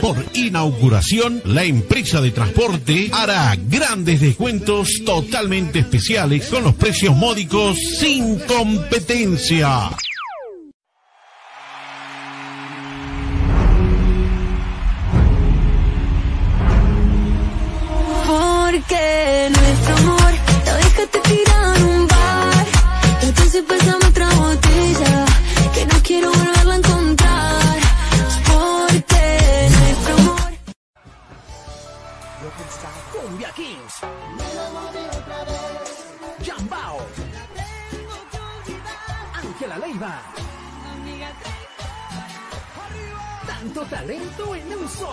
[0.00, 7.76] por inauguración, la empresa de transporte hará grandes descuentos totalmente especiales con los precios módicos
[7.98, 9.90] sin competencia.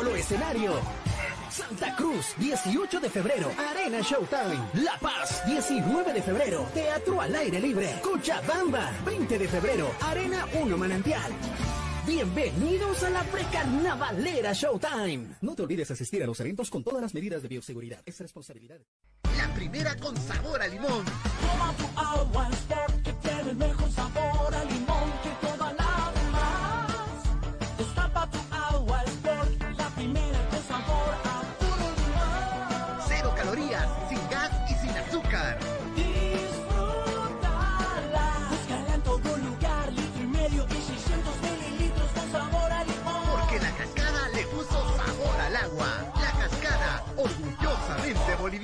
[0.01, 0.73] Solo escenario.
[1.51, 4.83] Santa Cruz, 18 de febrero, Arena Showtime.
[4.83, 7.99] La Paz, 19 de febrero, Teatro al Aire Libre.
[8.01, 11.31] Cochabamba, 20 de febrero, Arena 1 Manantial.
[12.07, 15.35] Bienvenidos a la precarnavalera Showtime.
[15.41, 18.01] No te olvides asistir a los eventos con todas las medidas de bioseguridad.
[18.03, 18.79] Es responsabilidad.
[19.37, 21.05] La primera con sabor a limón.
[21.41, 22.49] Toma tu agua
[23.03, 25.30] que tiene el mejor sabor a limón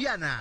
[0.07, 0.39] boliviana.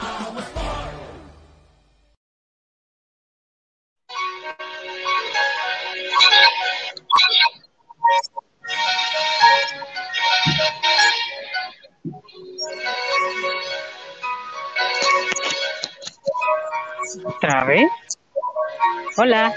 [17.24, 17.90] ¿Otra vez?
[19.16, 19.54] Hola.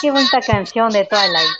[0.00, 1.50] Qué bonita canción de Twilight.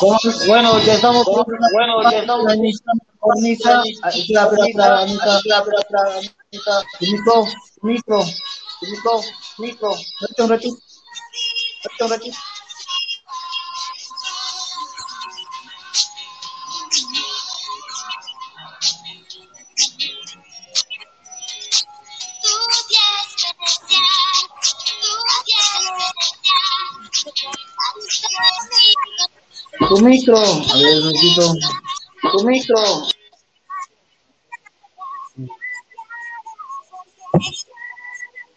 [0.00, 0.18] ¿Cómo?
[0.46, 1.26] Bueno, ya estamos.
[1.72, 2.46] Bueno, ya estamos.
[3.18, 3.82] Cornisa.
[10.22, 10.76] Un ratito.
[11.80, 12.36] Vete un ratito.
[29.88, 30.36] Tu micro.
[30.38, 31.54] A ver, necesito.
[32.32, 32.78] Tu micro.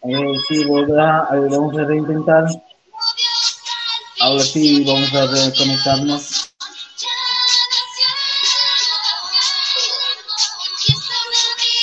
[0.02, 1.26] A ver si volverá.
[1.30, 2.44] A ver, vamos a reintentar.
[4.20, 6.52] Ahora sí, vamos a reconectarnos.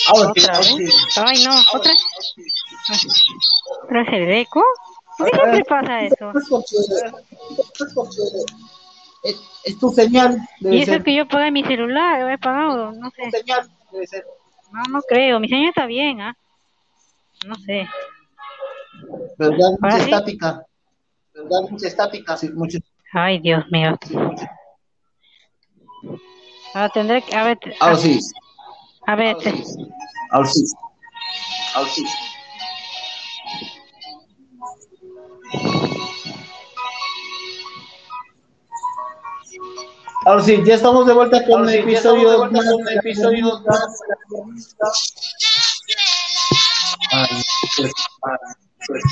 [0.08, 0.94] Ahora sí, ¿Otra ahora vez?
[0.94, 1.20] sí.
[1.20, 1.94] Ay, no, otra.
[3.84, 4.64] ¿Otra vez el eco?
[5.18, 6.32] ¿Por qué siempre pasa eso?
[9.24, 10.38] Es, es tu señal.
[10.60, 11.00] Debe Y eso ser.
[11.00, 13.32] es que yo pagué mi celular, lo he pagado, no sé.
[13.32, 14.26] señal debe ser.
[14.72, 16.38] No, no creo, mi señal está bien, ¿ah?
[17.46, 17.88] No sé.
[19.38, 19.72] ¿Verdad?
[19.80, 20.66] Mucha estática.
[21.34, 21.62] ¿Verdad?
[21.70, 22.38] Mucha estática.
[22.38, 22.78] Sí, mucho.
[23.14, 23.98] Ay, Dios mío.
[26.74, 28.20] Ahora tendré que, a ver, Ahora sí.
[29.08, 29.36] a ver,
[30.32, 30.64] Ahora sí.
[31.74, 32.06] Ahora sí.
[40.28, 42.98] Ahora sí, ya estamos de vuelta con Ahora el sí, episodio vuelta más- con el
[42.98, 43.64] episodio
[47.14, 47.42] Ay,
[47.78, 47.92] pues,
[48.88, 49.04] pues.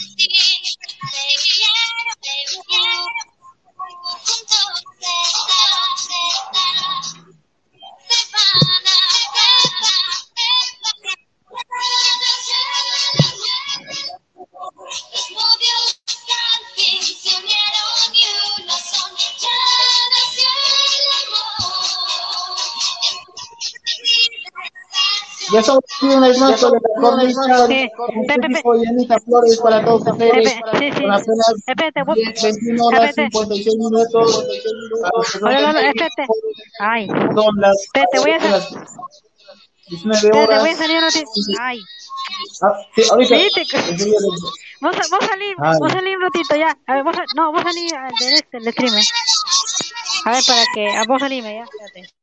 [25.56, 26.70] Ya aquí una vez más la
[27.02, 27.90] cornisa Sí.
[28.84, 30.54] y Anita Flores para todos ustedes.
[30.54, 31.02] Pepe, sí, sí.
[31.04, 33.32] Con apenas Espérate, vos- 10, 21 horas espérate.
[33.32, 34.46] 56 minutos.
[35.44, 36.26] Oye, no, espérate.
[36.80, 38.70] Ay, Son las, Espérate, voy a hacer- las
[39.88, 40.62] 19 espérate, horas.
[40.62, 40.98] voy a salir.
[41.62, 41.80] Ay,
[42.64, 43.36] Ah, sí, ahorita.
[43.38, 44.18] Sí, te- Enseguida.
[44.82, 45.78] vos, vos salí, Ay.
[45.80, 46.76] vos salí un ratito ya.
[46.88, 49.04] A ver, vos, sal- no, vos salí del este, del streamer.
[50.26, 52.15] A ver, para que, a vos salime ya, espérate.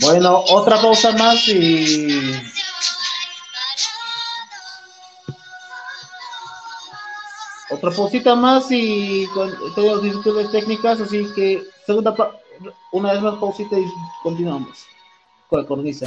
[0.00, 2.32] Bueno, otra pausa más y.
[7.70, 12.32] Otra pausita más y con todas las dificultades técnicas, así que segunda pa-
[12.92, 13.84] una vez más pausita y
[14.22, 14.78] continuamos
[15.48, 16.06] con la cornisa.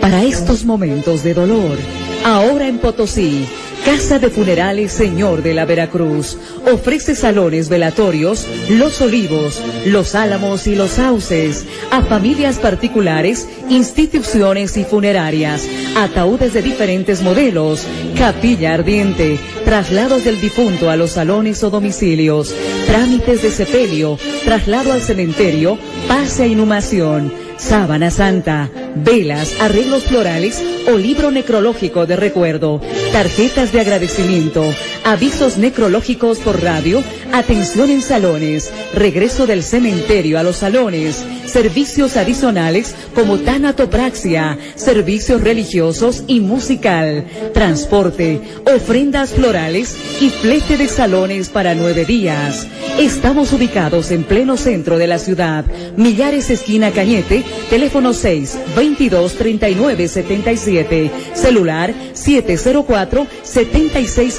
[0.00, 1.78] Para estos momentos de dolor,
[2.24, 3.46] ahora en Potosí,
[3.84, 6.38] Casa de Funerales Señor de la Veracruz
[6.72, 14.84] ofrece salones velatorios, Los Olivos, Los Álamos y Los Sauces a familias particulares, instituciones y
[14.84, 17.84] funerarias, ataúdes de diferentes modelos,
[18.16, 22.54] capilla ardiente, traslados del difunto a los salones o domicilios,
[22.86, 27.32] trámites de sepelio, traslado al cementerio, pase a inhumación.
[27.62, 32.80] Sábana Santa, velas, arreglos florales o libro necrológico de recuerdo,
[33.12, 34.64] tarjetas de agradecimiento,
[35.04, 42.94] avisos necrológicos por radio, atención en salones, regreso del cementerio a los salones, servicios adicionales
[43.14, 48.40] como tanatopraxia, servicios religiosos y musical, transporte,
[48.74, 52.66] ofrendas florales y flete de salones para nueve días.
[52.98, 55.64] Estamos ubicados en pleno centro de la ciudad,
[55.96, 64.34] Millares esquina Cañete, teléfono 6 22 39 77, celular 704 76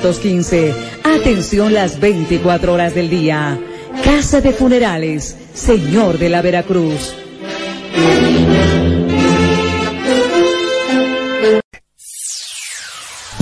[0.00, 0.74] 715.
[1.04, 3.58] Atención las 24 horas del día.
[4.02, 7.14] Casa de Funerales, Señor de la Veracruz.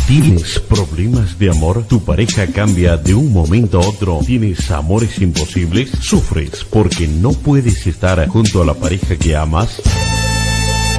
[0.09, 1.84] ¿Tienes problemas de amor?
[1.86, 4.20] ¿Tu pareja cambia de un momento a otro?
[4.26, 5.90] ¿Tienes amores imposibles?
[6.00, 9.80] ¿Sufres porque no puedes estar junto a la pareja que amas?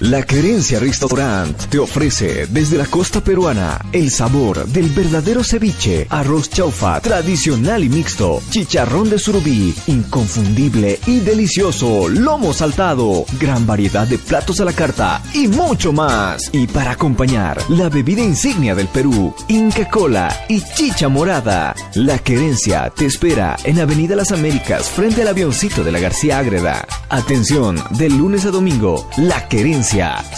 [0.00, 6.48] La Querencia Restaurant te ofrece desde la costa peruana el sabor del verdadero ceviche, arroz
[6.50, 14.18] chaufa tradicional y mixto, chicharrón de surubí, inconfundible y delicioso, lomo saltado, gran variedad de
[14.18, 16.48] platos a la carta y mucho más.
[16.52, 21.74] Y para acompañar, la bebida insignia del Perú, Inca Cola y chicha morada.
[21.94, 26.86] La Querencia te espera en Avenida Las Américas frente al avioncito de la García Ágreda.
[27.08, 29.87] Atención, de lunes a domingo, La Querencia,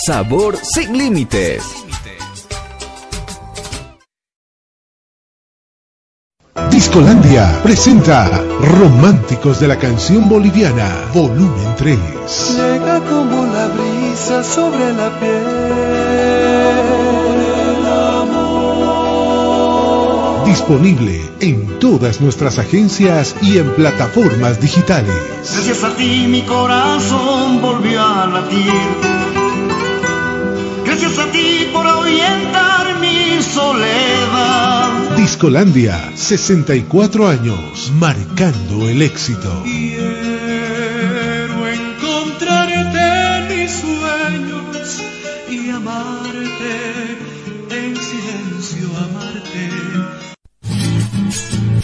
[0.06, 1.64] sabor sin límites.
[6.70, 8.28] Discolandia presenta
[8.78, 11.98] Románticos de la canción boliviana, volumen 3.
[12.56, 15.70] Llega como la brisa sobre la piel.
[20.46, 25.14] Disponible en todas nuestras agencias y en plataformas digitales.
[25.52, 29.19] Gracias a ti mi corazón volvió a latir.
[35.16, 39.62] Discolandia, 64 años, marcando el éxito.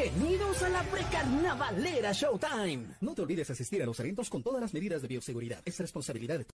[0.00, 2.84] Bienvenidos a la precarnavalera Showtime.
[3.00, 5.60] No te olvides asistir a los eventos con todas las medidas de bioseguridad.
[5.64, 6.46] Es responsabilidad de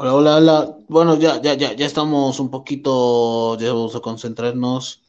[0.00, 0.78] Hola, hola, hola.
[0.88, 5.02] Bueno, ya, ya, ya, ya estamos un poquito, ya vamos a concentrarnos.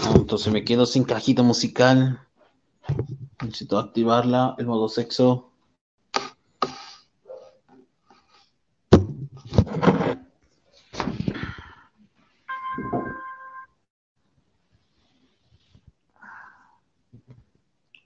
[0.00, 2.26] Ah, entonces me quedo sin cajita musical.
[3.42, 5.51] Necesito activarla, el modo sexo.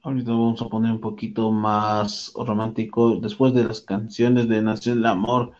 [0.06, 3.16] Ahorita vamos a poner un poquito más romántico.
[3.16, 5.50] Después de las canciones de Nació el Amor,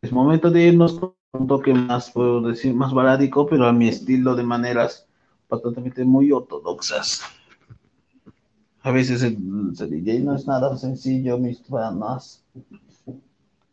[0.00, 3.88] es momento de irnos con un toque más, puedo decir, más baládico, pero a mi
[3.88, 5.08] estilo de maneras
[5.48, 7.22] bastante muy ortodoxas.
[8.82, 9.38] A veces el,
[9.76, 12.44] el DJ no es nada sencillo, mis panas.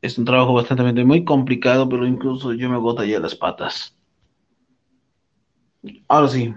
[0.02, 3.96] Es un trabajo bastante muy complicado, pero incluso yo me agoto ya las patas.
[6.08, 6.56] Ahora sí.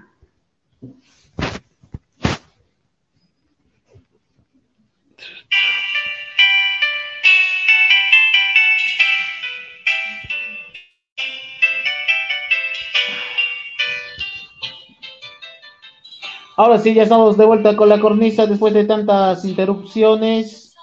[16.61, 20.74] Ahora sí, ya estamos de vuelta con la cornisa después de tantas interrupciones.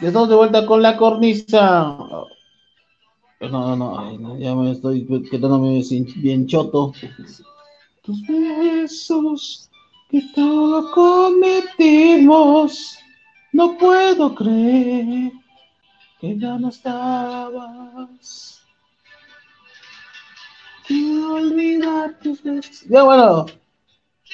[0.00, 1.98] Ya estamos de vuelta con la cornisa.
[3.42, 3.78] No, no,
[4.16, 5.82] no, ya me estoy quedándome
[6.16, 6.94] bien choto.
[8.02, 9.68] Tus besos
[10.08, 12.96] que todo cometimos,
[13.52, 15.30] no puedo creer
[16.18, 18.55] que ya no estabas.
[21.30, 22.82] Olvidar tus besos.
[22.88, 23.46] Ya bueno,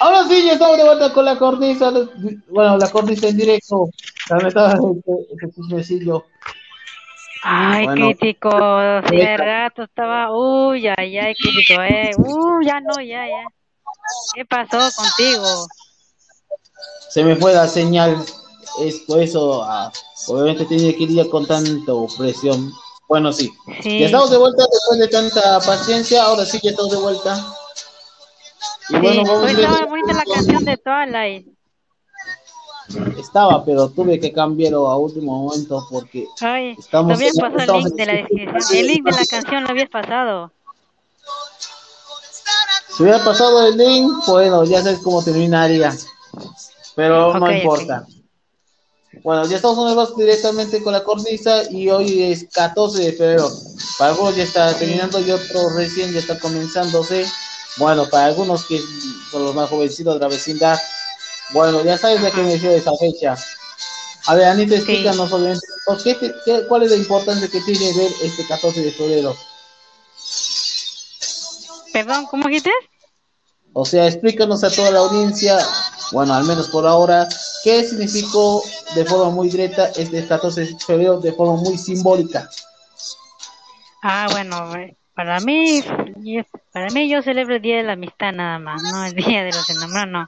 [0.01, 1.93] ahora sí, ya estamos de vuelta con la cornisa.
[2.49, 3.89] Bueno, la cornisa en directo.
[4.31, 6.25] La neta, este, este chismecillo.
[7.45, 8.07] Ay, Bueno.
[8.07, 8.51] crítico,
[9.09, 13.45] si de rato estaba, uy, ay, ay, crítico, eh, uy, ya no, ya, ya.
[14.35, 15.67] ¿Qué pasó contigo?
[17.09, 18.17] Se me fue la señal.
[18.81, 19.93] Es por eso, ah,
[20.29, 22.73] obviamente tenía que lidiar con tanta presión.
[23.13, 23.53] Bueno, sí.
[23.83, 23.99] Sí.
[23.99, 26.25] Ya estamos de vuelta después de tanta paciencia.
[26.25, 27.37] Ahora sí, ya estamos de vuelta.
[28.89, 31.47] Y Sí, bueno, vamos ver- estaba bonita la canción de Twilight.
[33.19, 37.95] Estaba, pero tuve que cambiarlo a último momento porque Ay, Estamos habías pasado el link
[37.97, 38.79] de la descripción.
[38.79, 40.51] El link de la canción lo habías pasado.
[42.97, 45.93] si hubiera pasado el link, bueno, ya sabes cómo terminaría.
[46.97, 48.07] Pero no importa.
[49.21, 53.51] Bueno, ya estamos vez directamente con la cornisa y hoy es 14 de febrero.
[53.99, 57.27] Para algunos ya está terminando y otros recién ya está comenzándose.
[57.77, 58.81] Bueno, para algunos que
[59.31, 60.79] son los más jovencitos de la vecindad,
[61.51, 63.37] bueno, ya sabes de qué me refiero esa fecha.
[64.27, 67.93] A ver, Anita, explícanos obviamente, ¿por qué te- qué- ¿cuál es la importancia que tiene
[67.93, 69.37] ver este 14 de febrero?
[71.93, 72.71] Perdón, ¿cómo dijiste?
[73.75, 75.59] O sea, explícanos a toda la audiencia,
[76.13, 77.29] bueno, al menos por ahora,
[77.63, 78.63] qué significó
[78.95, 82.49] de forma muy directa este 14 de febrero de forma muy simbólica.
[84.03, 85.83] Ah, bueno, eh, para mí,
[86.73, 89.53] para mí yo celebro el Día de la Amistad nada más, no el Día de
[89.53, 90.27] los Enamorados, no.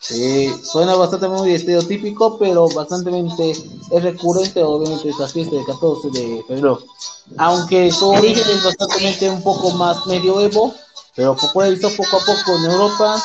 [0.00, 3.10] Sí, suena bastante muy estereotípico, pero bastante
[3.48, 6.78] es recurrente, obviamente, esta fiesta del 14 de febrero.
[7.38, 10.74] Aunque su origen es bastante un poco más medioevo,
[11.16, 13.22] pero popularizó poco a poco en Europa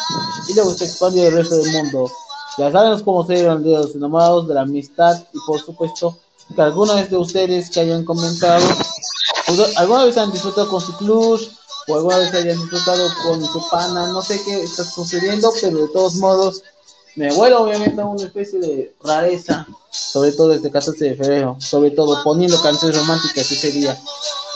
[0.47, 2.11] y luego se expandió al resto del mundo.
[2.57, 6.17] Ya sabemos cómo se de los enamorados, de la amistad y por supuesto
[6.55, 8.65] que alguna vez de ustedes que hayan comentado,
[9.77, 11.39] alguna vez han disfrutado con su club
[11.87, 15.87] o alguna vez hayan disfrutado con su pana, no sé qué está sucediendo, pero de
[15.89, 16.63] todos modos
[17.15, 21.91] me huele obviamente a una especie de rareza, sobre todo desde 14 de febrero, sobre
[21.91, 23.97] todo poniendo canciones románticas ese día.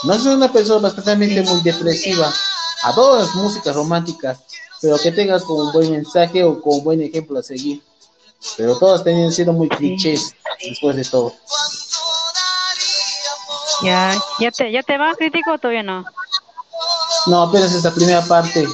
[0.04, 2.32] No soy una persona bastante muy depresiva,
[2.84, 4.38] adoro las músicas románticas,
[4.80, 7.82] pero que tengas como un buen mensaje o como un buen ejemplo a seguir.
[8.56, 11.32] Pero todas tenían sido muy clichés después de todo.
[13.82, 16.04] Ya, ya te, ya te vas, crítico, o todavía no.
[17.26, 18.66] No, apenas esta primera parte.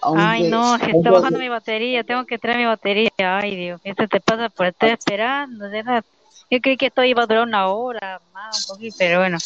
[0.00, 3.10] Aunque- Ay, no, se está bajando mi batería, tengo que traer mi batería.
[3.18, 6.04] Ay, Dios, esto te pasa por estar esperando, verdad.
[6.50, 9.38] Yo creí que esto iba a durar una hora, más, un poquito, pero bueno.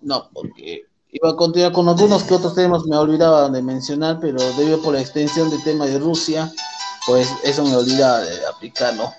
[0.00, 4.38] No, porque iba a continuar con algunos que otros temas me olvidaba de mencionar, pero
[4.56, 6.52] debido por la extensión del tema de Rusia,
[7.06, 9.12] pues eso me olvidaba de aplicarlo.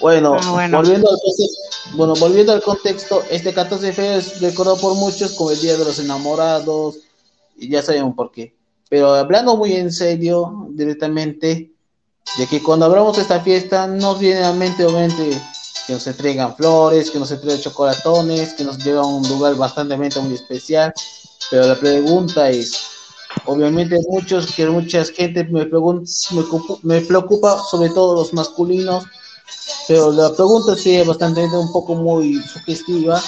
[0.00, 0.78] Bueno, Ah, bueno.
[0.78, 1.16] volviendo al
[1.94, 5.76] bueno, volviendo al contexto, este 14 de febrero es recordado por muchos como el Día
[5.76, 6.98] de los Enamorados,
[7.58, 8.54] y ya sabemos por qué.
[8.88, 11.72] Pero hablando muy en serio, directamente,
[12.38, 15.40] de que cuando hablamos de esta fiesta, nos viene a la mente, obviamente,
[15.90, 19.96] que nos entregan flores, que nos entregan chocolatones, que nos llevan a un lugar bastante
[19.96, 20.94] muy especial.
[21.50, 22.80] Pero la pregunta es,
[23.44, 26.08] obviamente muchos, que mucha gente me, pregunta,
[26.84, 29.04] me, preocupa sobre todo los masculinos,
[29.88, 33.20] pero la pregunta sí es bastante un poco muy sugestiva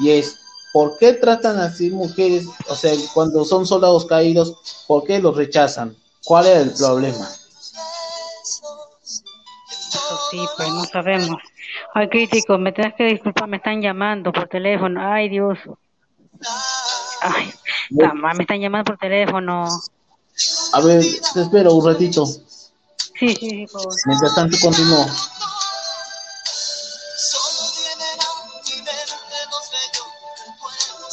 [0.00, 0.38] y es,
[0.72, 2.46] ¿por qué tratan así mujeres?
[2.70, 4.54] O sea, cuando son soldados caídos,
[4.86, 5.94] ¿por qué los rechazan?
[6.24, 7.28] ¿Cuál es el problema?
[10.30, 11.36] sí, pues no sabemos.
[11.98, 15.00] Ay, crítico, me tienes que disculpar, me están llamando por teléfono.
[15.02, 15.58] Ay, Dios.
[17.22, 17.50] Ay,
[17.88, 19.66] me están llamando por teléfono.
[20.74, 22.26] A ver, te espero un ratito.
[22.26, 22.38] Sí,
[23.18, 23.94] sí, sí, por favor.
[24.04, 25.06] Mientras tanto, continúo.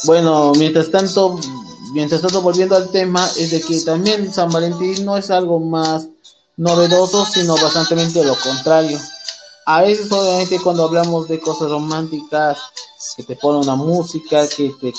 [0.04, 1.40] Bueno, mientras tanto,
[1.94, 6.08] mientras tanto, volviendo al tema, es de que también San Valentín no es algo más
[6.58, 9.00] novedoso, sino bastante lo contrario.
[9.66, 12.58] A veces, obviamente, cuando hablamos de cosas románticas,
[13.16, 14.92] que te ponen una música, que te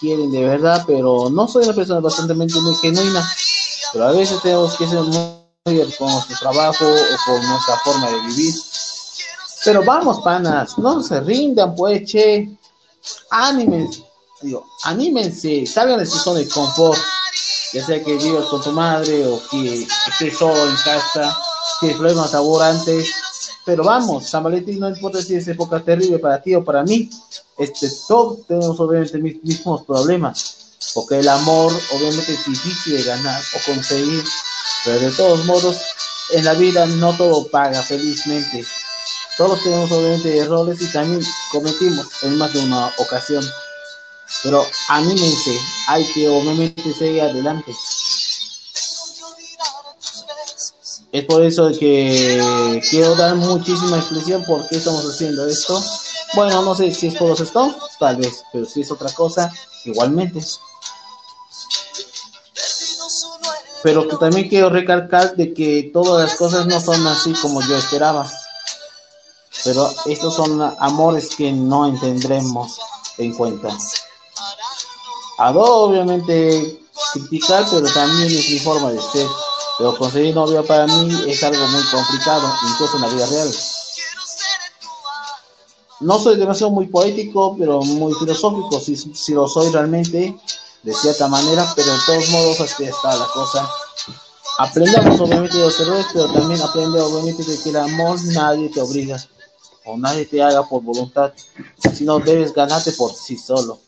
[0.00, 3.28] quieren de verdad, pero no soy una persona bastante muy genuina,
[3.92, 5.44] pero a veces tenemos que ser muy
[5.98, 8.54] con nuestro trabajo o con nuestra forma de vivir.
[9.64, 12.50] Pero vamos, panas, no se rindan, pues, che,
[13.30, 14.04] anímense,
[14.42, 17.00] digo, anímense, salgan de su zona de confort.
[17.72, 21.36] Ya sea que vivas con tu madre o que estés solo en casa,
[21.80, 23.10] que problemas laborantes,
[23.64, 27.08] pero vamos, San Valentín no importa si es época terrible para ti o para mí,
[27.56, 33.42] este, todos tenemos obviamente mis mismos problemas, porque el amor obviamente es difícil de ganar
[33.54, 34.22] o conseguir,
[34.84, 35.78] pero de todos modos,
[36.30, 38.64] en la vida no todo paga felizmente.
[39.36, 43.44] Todos tenemos obviamente errores y también cometimos en más de una ocasión.
[44.42, 45.58] Pero anímense,
[45.88, 47.74] hay que obviamente seguir adelante.
[51.14, 55.80] Es por eso que quiero dar muchísima explicación por qué estamos haciendo esto.
[56.34, 59.48] Bueno, no sé si es por los Stones, tal vez, pero si es otra cosa,
[59.84, 60.44] igualmente.
[63.84, 67.76] Pero que también quiero recalcar de que todas las cosas no son así como yo
[67.76, 68.28] esperaba.
[69.62, 72.76] Pero estos son amores que no tendremos
[73.18, 73.68] en cuenta.
[75.38, 76.80] Adoro obviamente
[77.12, 79.28] criticar, pero también es mi forma de ser.
[79.78, 83.50] Pero conseguir novia para mí es algo muy complicado, incluso en la vida real.
[86.00, 90.36] No soy demasiado muy poético, pero muy filosófico, si, si lo soy realmente,
[90.82, 93.68] de cierta manera, pero de todos modos así está la cosa.
[94.58, 98.80] Aprendamos obviamente de los errores, pero también aprende obviamente de que el amor nadie te
[98.80, 99.16] obliga
[99.84, 101.32] o nadie te haga por voluntad,
[101.92, 103.80] sino debes ganarte por sí solo.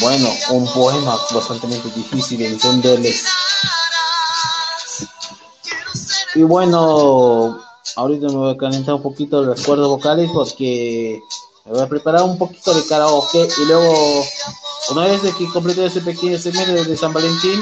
[0.00, 3.24] Bueno, un poema bastante difícil de entenderles.
[6.34, 7.58] Y bueno,
[7.96, 11.20] ahorita me voy a calentar un poquito las cuerdas vocales porque
[11.64, 14.24] me voy a preparar un poquito de karaoke y luego,
[14.90, 17.60] una vez que complete ese pequeño semestre de San Valentín,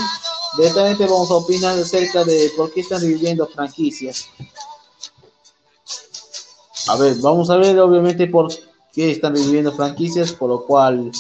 [0.57, 4.27] directamente vamos a opinar acerca de por qué están reviviendo franquicias.
[6.89, 8.49] A ver, vamos a ver obviamente por
[8.93, 11.11] qué están reviviendo franquicias, por lo cual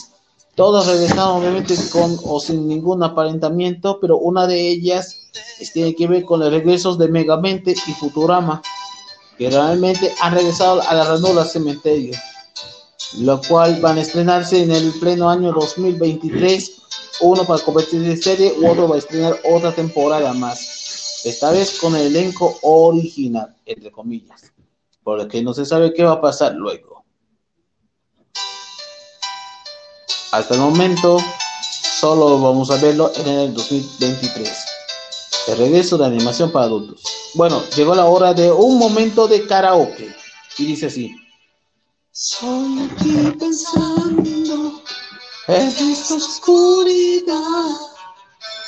[0.57, 5.29] todos regresaron obviamente con o sin ningún aparentamiento, pero una de ellas
[5.73, 8.63] tiene que ver con los regresos de Megamente y Futurama,
[9.37, 12.15] que realmente han regresado a la ranura cementerio,
[13.19, 16.73] lo cual van a estrenarse en el pleno año 2023,
[17.21, 21.79] uno para convertirse en serie u otro va a estrenar otra temporada más, esta vez
[21.79, 24.53] con el elenco original, entre comillas,
[25.05, 26.96] por que no se sabe qué va a pasar luego.
[30.33, 31.19] Hasta el momento,
[32.01, 34.51] solo vamos a verlo en el 2023.
[35.49, 37.03] El regreso de animación para adultos.
[37.35, 40.15] Bueno, llegó la hora de un momento de karaoke.
[40.59, 41.15] Y dice así.
[42.11, 44.83] Soy aquí pensando
[45.49, 47.77] en esta oscuridad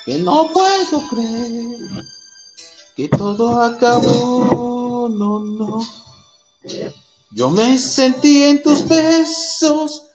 [0.05, 2.05] que no puedo creer
[2.95, 5.09] que todo acabó.
[5.09, 5.87] No, no.
[7.33, 10.08] Yo me sentí en tus besos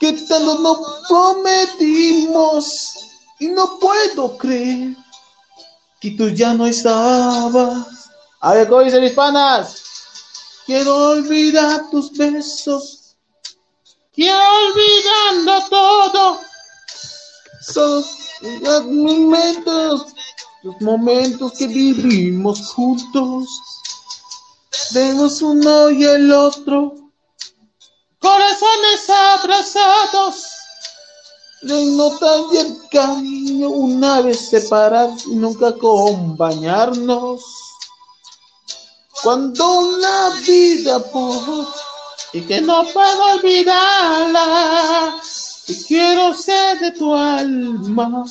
[0.00, 2.94] que tanto nos prometimos
[3.38, 4.96] y no puedo creer
[6.00, 8.08] que tú ya no estabas.
[8.40, 9.82] A ver, ¿cómo dicen mis panas?
[10.64, 13.14] Quiero olvidar tus besos.
[14.14, 16.40] Quiero olvidando todo.
[17.60, 18.02] Son
[18.62, 20.06] los momentos,
[20.62, 23.50] los momentos que vivimos juntos.
[24.92, 26.99] Vemos uno y el otro
[28.20, 30.46] corazones abrazados,
[31.62, 37.42] le notan el cariño una vez separados y nunca acompañarnos.
[39.22, 41.66] Cuando la vida por
[42.32, 45.20] y que no puedo olvidarla
[45.86, 48.24] quiero ser de tu alma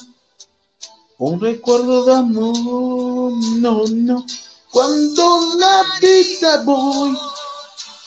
[1.18, 4.26] un recuerdo de amor, no, no.
[4.72, 7.18] Cuando la vida voy,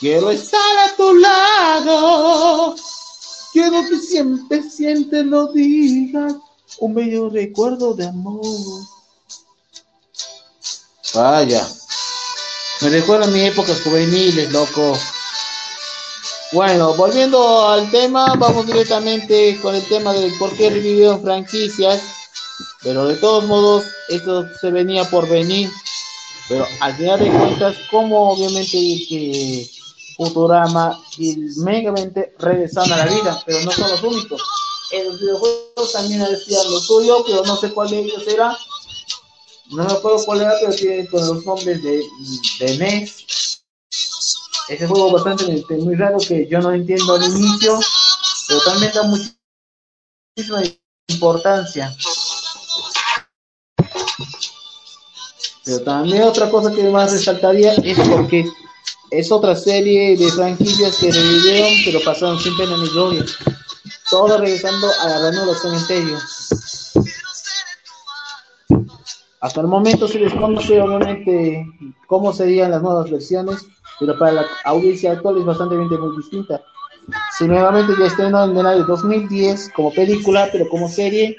[0.03, 2.75] quiero estar a tu lado.
[3.53, 6.33] Quiero que siempre, siempre lo digas,
[6.79, 8.43] un bello recuerdo de amor.
[11.13, 11.65] Vaya,
[12.81, 14.97] me recuerda a mis épocas juveniles, loco.
[16.51, 22.01] Bueno, volviendo al tema, vamos directamente con el tema del por qué revivieron franquicias.
[22.81, 25.71] Pero de todos modos, esto se venía por venir.
[26.49, 28.71] Pero al final de cuentas, como obviamente
[29.07, 29.69] que
[30.15, 34.41] Futurama y Megamente regresan a la vida, pero no son los únicos.
[34.91, 38.55] En los videojuegos también decían lo suyo, pero no sé cuál de ellos era.
[39.71, 42.03] No me acuerdo cuál era, pero tiene con los nombres de,
[42.59, 43.63] de NES.
[44.69, 45.45] Ese juego bastante
[45.77, 47.79] muy raro que yo no entiendo al inicio,
[48.47, 50.61] pero también da muchísima
[51.07, 51.95] importancia.
[55.65, 58.45] Pero también otra cosa que más resaltaría es porque
[59.13, 63.23] es otra serie de franquicias que revivieron, pero pasaron sin pena ni gloria.
[64.09, 66.17] Todo regresando a la reunión del cementerio.
[69.39, 71.65] Hasta el momento se desconoce obviamente
[72.07, 73.65] cómo serían las nuevas versiones,
[73.99, 76.61] pero para la audiencia actual es bastante muy distinta.
[77.37, 81.35] Si nuevamente ya estrenó en el año 2010 como película, pero como serie,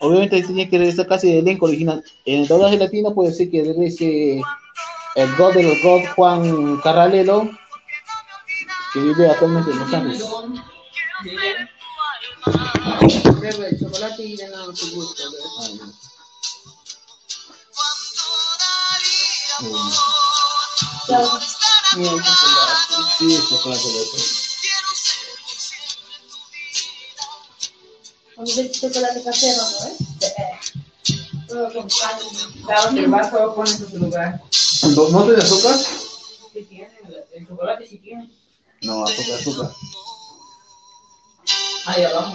[0.00, 2.02] obviamente tenía que regresar casi del elenco original.
[2.24, 4.42] En el doblaje latino puede ser que regrese
[5.16, 7.48] el God de los God, Juan Carralelo,
[8.92, 10.24] que vive actualmente en Los Ángeles.
[23.18, 23.38] Sí,
[28.36, 29.86] Un chocolate casero, ¿no?
[29.86, 29.96] ¿eh?
[31.48, 32.18] Todo con pan.
[32.66, 34.42] Claro, que el vaso lo pones en su lugar.
[34.82, 35.76] ¿No, ¿No tiene azúcar?
[35.76, 36.88] Sí tiene,
[37.34, 38.30] el chocolate sí tiene.
[38.82, 39.70] No, azúcar, azúcar.
[41.86, 42.34] Ahí abajo.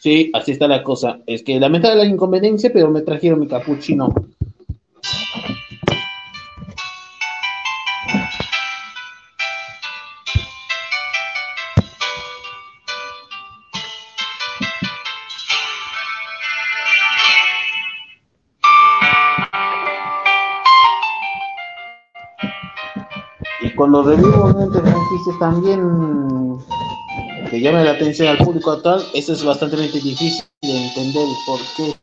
[0.00, 1.18] Sí, así está la cosa.
[1.26, 4.14] Es que lamentable la inconveniencia, pero me trajeron mi capuchino.
[23.88, 26.58] Cuando revivo obviamente franquicias también
[27.48, 31.96] que llame la atención al público actual, eso es bastante difícil de entender por qué.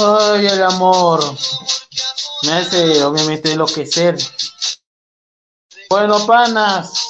[0.00, 1.24] Ay, el amor.
[2.42, 4.18] Me hace obviamente enloquecer.
[5.88, 7.07] Bueno, panas.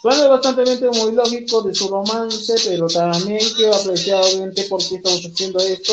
[0.00, 5.24] Suena bastante muy lógico de su romance, pero también quiero apreciar obviamente por qué estamos
[5.24, 5.92] haciendo esto.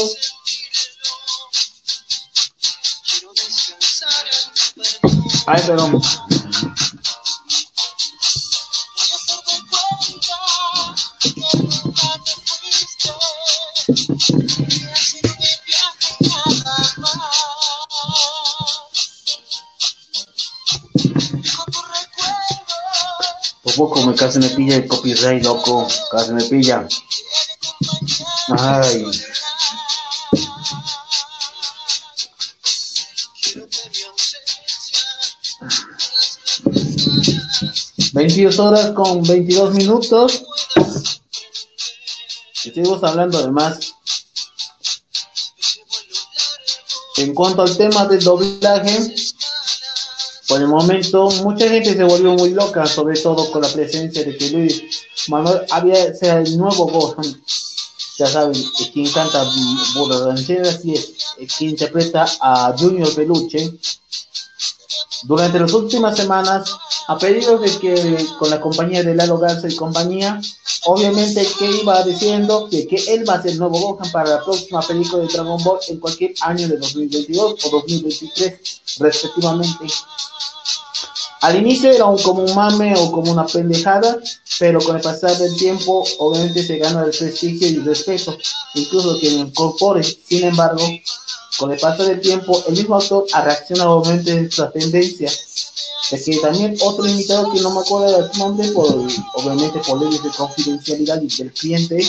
[5.47, 6.01] Ay, perdón.
[23.75, 25.87] Poco me casi me pilla el copyright, loco.
[26.11, 26.87] Casi me pilla.
[28.57, 29.05] Ay.
[38.13, 40.43] Veintidós horas con 22 minutos.
[42.63, 43.93] Y seguimos hablando de más.
[47.17, 49.15] En cuanto al tema del doblaje,
[50.47, 54.37] por el momento mucha gente se volvió muy loca, sobre todo con la presencia de
[54.37, 54.83] que Luis
[55.27, 57.41] Manuel había sea el nuevo Gohan.
[58.17, 58.55] Ya saben,
[58.93, 59.43] quien canta
[59.95, 63.71] Burro Ranchera, así es, es quien interpreta a Junior Peluche.
[65.23, 66.75] Durante las últimas semanas,
[67.07, 70.41] a pedido de que con la compañía de Lalo Garza y compañía,
[70.85, 74.43] obviamente que iba diciendo que, que él va a ser el nuevo Gohan para la
[74.43, 79.85] próxima película de Dragon Ball en cualquier año de 2022 o 2023, respectivamente.
[81.41, 84.17] Al inicio era un, como un mame o como una pendejada,
[84.57, 88.35] pero con el pasar del tiempo, obviamente se gana el prestigio y el respeto,
[88.73, 90.03] incluso que lo incorpore.
[90.03, 90.83] Sin embargo,
[91.57, 95.31] con el paso del tiempo, el mismo autor ha reaccionado obviamente a esta tendencia.
[96.11, 98.87] Es que también otro invitado que no me acuerdo de su nombre, por,
[99.33, 102.07] obviamente por leyes de confidencialidad y del cliente,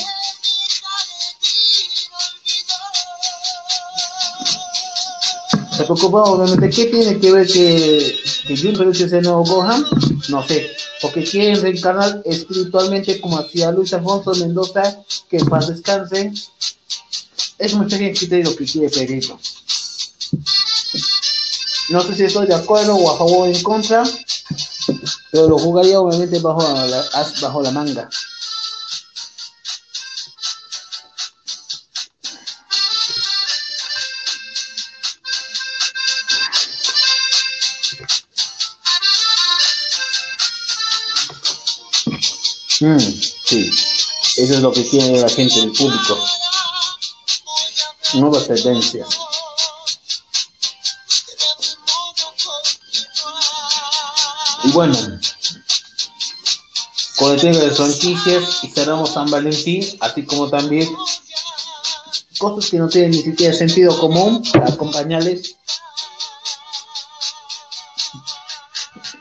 [5.77, 8.16] se preocupa obviamente qué tiene que ver que,
[8.47, 9.85] que Jun Peluche es el nuevo Gohan,
[10.28, 10.70] no sé,
[11.01, 14.98] porque quieren reencarnar espiritualmente como hacía Luis Alfonso Mendoza,
[15.28, 16.32] que en paz descanse,
[17.59, 19.28] es mucha gente lo que quiere pedir.
[21.89, 24.05] No sé si estoy de acuerdo o a favor o en contra,
[25.31, 27.05] pero lo jugaría obviamente bajo la,
[27.41, 28.09] bajo la manga.
[42.78, 43.70] Mm, sí,
[44.37, 46.19] eso es lo que quiere la gente del público.
[48.15, 49.09] Nuevas tendencias.
[54.65, 54.97] Y bueno,
[57.16, 60.89] con el tema de franquicias y cerramos San Valentín, así como también
[62.39, 65.57] cosas que no tienen ni siquiera sentido común para acompañarles.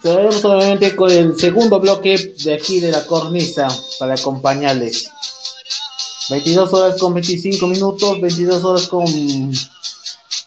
[0.02, 3.68] Cerraremos obviamente con el segundo bloque de aquí de la cornisa
[3.98, 5.10] para acompañarles.
[6.30, 9.06] 22 horas con 25 minutos, 22 horas con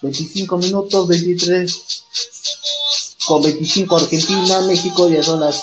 [0.03, 2.05] 25 minutos, 23
[3.27, 5.63] con 25 Argentina, México ya son las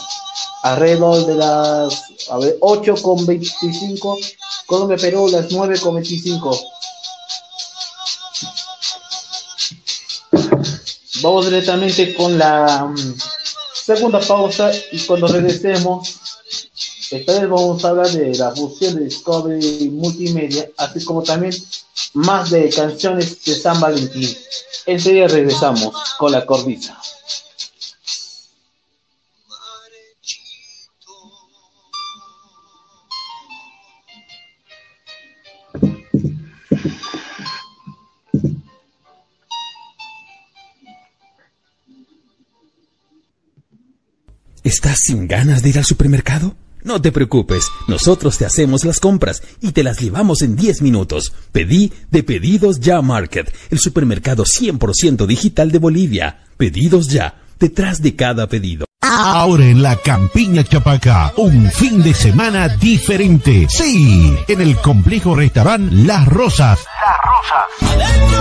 [0.63, 4.17] alrededor de las a ver, 8 con 25,
[4.65, 6.59] Colombia, Perú las 9 con 25.
[11.21, 13.15] Vamos directamente con la um,
[13.73, 16.19] segunda pausa y cuando regresemos
[17.11, 21.53] esta vez vamos a hablar de la fusión de Discovery Multimedia, así como también
[22.14, 24.36] más de canciones de San Valentín.
[24.86, 26.99] Enseguida regresamos con la cornisa.
[44.64, 46.56] ¿Estás sin ganas de ir al supermercado?
[46.86, 51.34] No te preocupes, nosotros te hacemos las compras y te las llevamos en 10 minutos.
[51.52, 56.44] Pedí de Pedidos Ya Market, el supermercado 100% digital de Bolivia.
[56.57, 58.86] Pedidos Ya, detrás de cada pedido.
[59.07, 63.68] Ahora en la Campiña Chapaca, un fin de semana diferente.
[63.69, 66.80] Sí, en el complejo restaurante Las Rosas.
[67.02, 68.36] Las Rosas.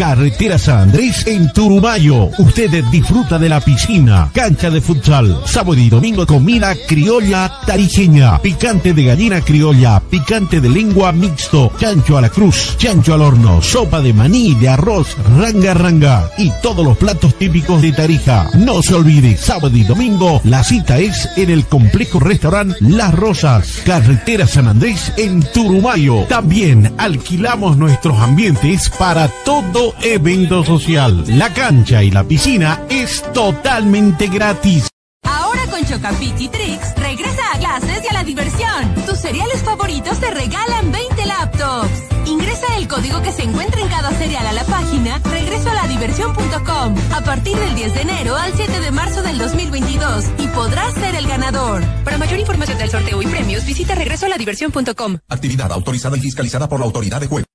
[0.00, 2.30] Carretera San Andrés en Turumayo.
[2.38, 8.94] Usted disfruta de la piscina, cancha de futsal, sábado y domingo comida criolla tarijeña, picante
[8.94, 14.00] de gallina criolla, picante de lengua mixto, chancho a la cruz, chancho al horno, sopa
[14.00, 18.48] de maní, de arroz, ranga ranga y todos los platos típicos de Tarija.
[18.54, 20.09] No se olvide, sábado y domingo
[20.44, 26.24] la cita es en el complejo restaurante Las Rosas, Carretera San Andrés en Turumayo.
[26.24, 31.24] También alquilamos nuestros ambientes para todo evento social.
[31.28, 34.90] La cancha y la piscina es totalmente gratis.
[35.80, 38.94] Con Chocapit y Trix, regresa a clases y a la diversión.
[39.06, 41.88] Tus cereales favoritos te regalan 20 laptops.
[42.26, 47.56] Ingresa el código que se encuentra en cada cereal a la página regresoaladiversión.com a partir
[47.56, 51.82] del 10 de enero al 7 de marzo del 2022 y podrás ser el ganador.
[52.04, 55.16] Para mayor información del sorteo y premios, visita regresoaladiversión.com.
[55.30, 57.46] Actividad autorizada y fiscalizada por la autoridad de juego.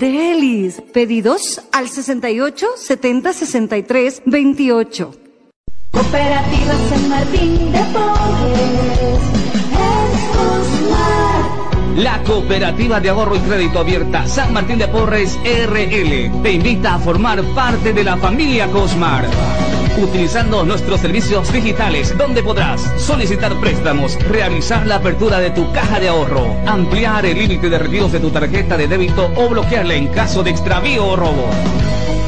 [0.00, 0.82] Producto de Elis.
[0.92, 5.14] Pedidos al 68 70 63 28.
[5.90, 9.20] Cooperativa San Martín de Porres.
[9.72, 11.96] Es Cosmar.
[11.96, 16.98] La Cooperativa de Ahorro y Crédito Abierta San Martín de Porres RL te invita a
[16.98, 19.26] formar parte de la familia Cosmar.
[20.02, 26.08] Utilizando nuestros servicios digitales, donde podrás solicitar préstamos, realizar la apertura de tu caja de
[26.08, 30.42] ahorro, ampliar el límite de retiros de tu tarjeta de débito o bloquearla en caso
[30.42, 31.50] de extravío o robo.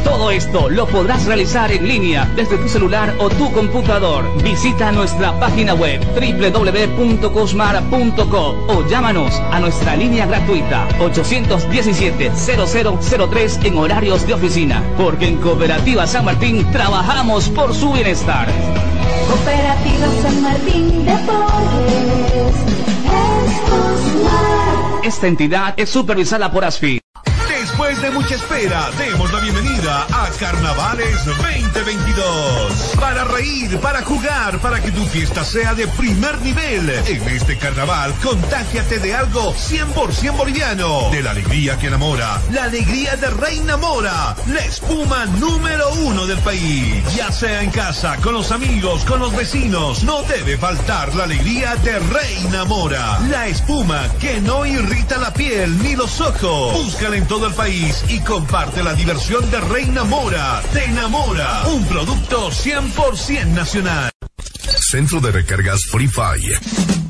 [0.04, 4.24] Todo esto lo podrás realizar en línea desde tu celular o tu computador.
[4.42, 14.34] Visita nuestra página web www.cosmar.co o llámanos a nuestra línea gratuita 817-0003 en horarios de
[14.34, 14.82] oficina.
[14.96, 18.48] Porque en Cooperativa San Martín trabajamos por su bienestar.
[19.28, 22.54] Cooperativa San Martín de Porres.
[23.04, 25.04] Es Cosmar.
[25.04, 27.00] Esta entidad es supervisada por ASFI.
[27.48, 32.96] Después de mucha espera, demos la bienvenida a Carnavales 2022.
[32.98, 36.88] Para reír, para jugar, para que tu fiesta sea de primer nivel.
[36.88, 41.10] En este carnaval, contágiate de algo 100% boliviano.
[41.10, 46.38] De la alegría que enamora, la alegría de Reina Mora, la espuma número uno del
[46.38, 47.04] país.
[47.14, 51.76] Ya sea en casa, con los amigos, con los vecinos, no debe faltar la alegría
[51.76, 53.18] de Reina Mora.
[53.28, 56.72] La espuma que no irrita la piel ni los ojos.
[56.72, 60.62] Búscala en todo el país y comparte la diversión de Reina Mora.
[60.72, 61.62] Te enamora.
[61.66, 64.10] Un producto 100% nacional.
[64.90, 67.01] Centro de recargas Free Fire.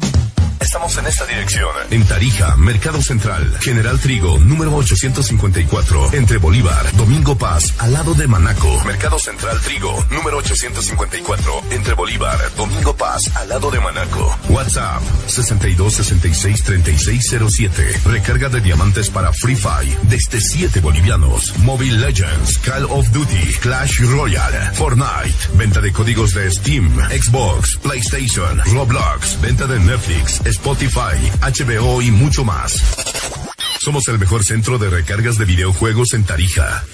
[0.73, 1.69] Estamos en esta dirección.
[1.91, 8.27] En Tarija, Mercado Central, General Trigo, número 854, entre Bolívar, Domingo Paz, al lado de
[8.27, 8.83] Manaco.
[8.87, 14.35] Mercado Central Trigo, número 854, entre Bolívar, Domingo Paz, al lado de Manaco.
[14.49, 18.05] WhatsApp, 6266-3607.
[18.05, 21.55] Recarga de diamantes para Free Fire, desde 7 bolivianos.
[21.59, 25.51] Mobile Legends, Call of Duty, Clash Royale, Fortnite.
[25.53, 29.39] Venta de códigos de Steam, Xbox, PlayStation, Roblox.
[29.43, 32.73] Venta de Netflix, Spotify, HBO y mucho más.
[33.81, 36.85] Somos el mejor centro de recargas de videojuegos en Tarija.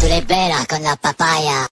[0.00, 1.66] Tú le esperas con la papaya.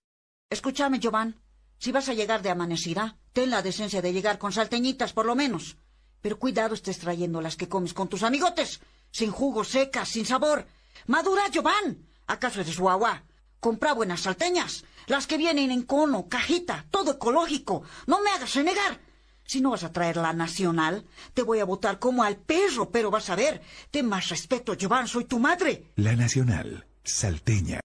[0.51, 1.41] Escúchame, Jovan.
[1.79, 5.37] Si vas a llegar de amanecida, ten la decencia de llegar con salteñitas, por lo
[5.37, 5.77] menos.
[6.21, 8.81] Pero cuidado estés trayendo las que comes con tus amigotes.
[9.13, 10.67] Sin jugo, secas, sin sabor.
[11.07, 12.09] Madura, Jovan.
[12.27, 13.23] ¿Acaso eres guagua?
[13.61, 14.85] Compra buenas salteñas.
[15.07, 17.83] Las que vienen en cono, cajita, todo ecológico.
[18.07, 19.01] No me hagas renegar.
[19.47, 21.05] Si no vas a traer la nacional,
[21.35, 23.61] te voy a botar como al perro, pero vas a ver.
[23.91, 25.85] Ten más respeto, Jovan, soy tu madre.
[25.97, 27.81] La Nacional, salteña.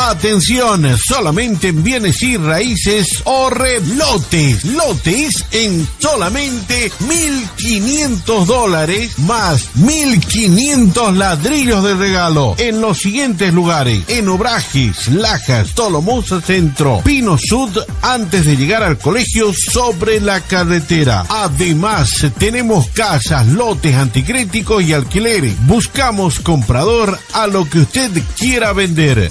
[0.09, 4.65] Atención, solamente en bienes y raíces o lotes.
[4.65, 14.03] Lotes en solamente 1.500 dólares más 1.500 ladrillos de regalo en los siguientes lugares.
[14.07, 21.25] En Obrajes, Lajas, Tolomosa Centro, Pino Sud, antes de llegar al colegio sobre la carretera.
[21.29, 25.55] Además, tenemos casas, lotes anticríticos y alquileres.
[25.65, 29.29] Buscamos comprador a lo que usted quiera vender.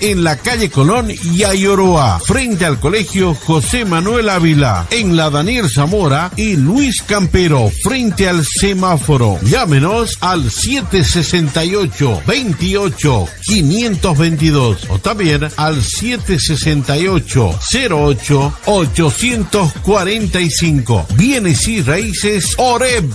[0.00, 5.70] En la calle Colón y Ayoroa, frente al colegio José Manuel Ávila, en la Daniel
[5.70, 9.38] Zamora y Luis Campero, frente al semáforo.
[9.42, 17.58] Llámenos al 768 28 522 o también al 768
[17.90, 21.06] 08 845.
[21.16, 23.10] Bienes y raíces Oreb.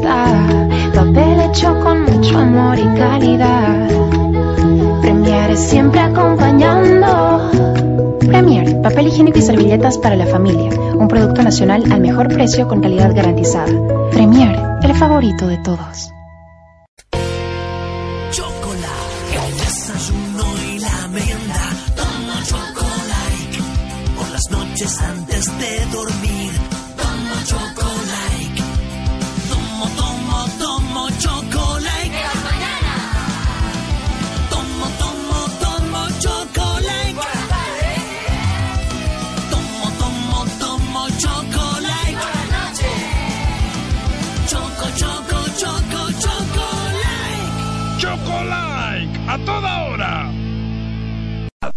[0.00, 3.88] Papel hecho con mucho amor y calidad.
[5.00, 7.50] Premier siempre acompañando.
[8.20, 10.70] Premier, papel higiénico y servilletas para la familia.
[10.94, 13.72] Un producto nacional al mejor precio con calidad garantizada.
[14.10, 16.10] Premier, el favorito de todos.
[18.30, 18.92] Chocolate.
[21.96, 23.58] Tomo chocolate
[24.16, 26.21] por las noches antes de dormir.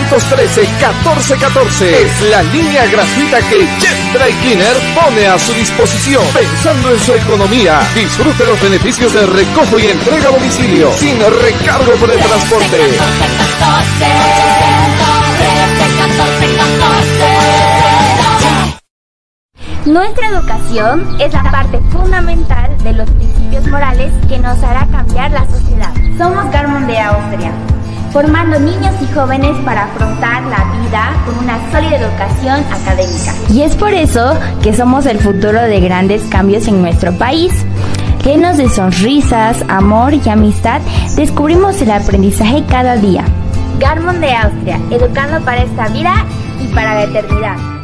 [0.09, 6.23] 813-1414 es la línea gratuita que Jet Dry Cleaner pone a su disposición.
[6.33, 11.91] Pensando en su economía, disfrute los beneficios de recojo y entrega a domicilio sin recargo
[11.93, 12.77] por el transporte.
[19.85, 25.45] Nuestra educación es la parte fundamental de los principios morales que nos hará cambiar la
[25.49, 25.93] sociedad.
[26.17, 27.51] Somos Garmon de Austria,
[28.11, 33.33] formando niños y jóvenes para afrontar la vida con una sólida educación académica.
[33.49, 37.53] Y es por eso que somos el futuro de grandes cambios en nuestro país.
[38.25, 40.81] Llenos de sonrisas, amor y amistad,
[41.15, 43.23] descubrimos el aprendizaje cada día.
[43.79, 46.25] Garmon de Austria, educando para esta vida
[46.61, 47.78] y para la eternidad.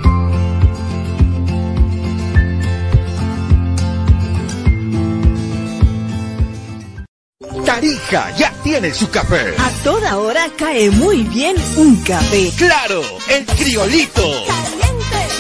[7.86, 9.54] Tarija ya tiene su café.
[9.60, 12.52] A toda hora cae muy bien un café.
[12.58, 14.28] Claro, el criolito.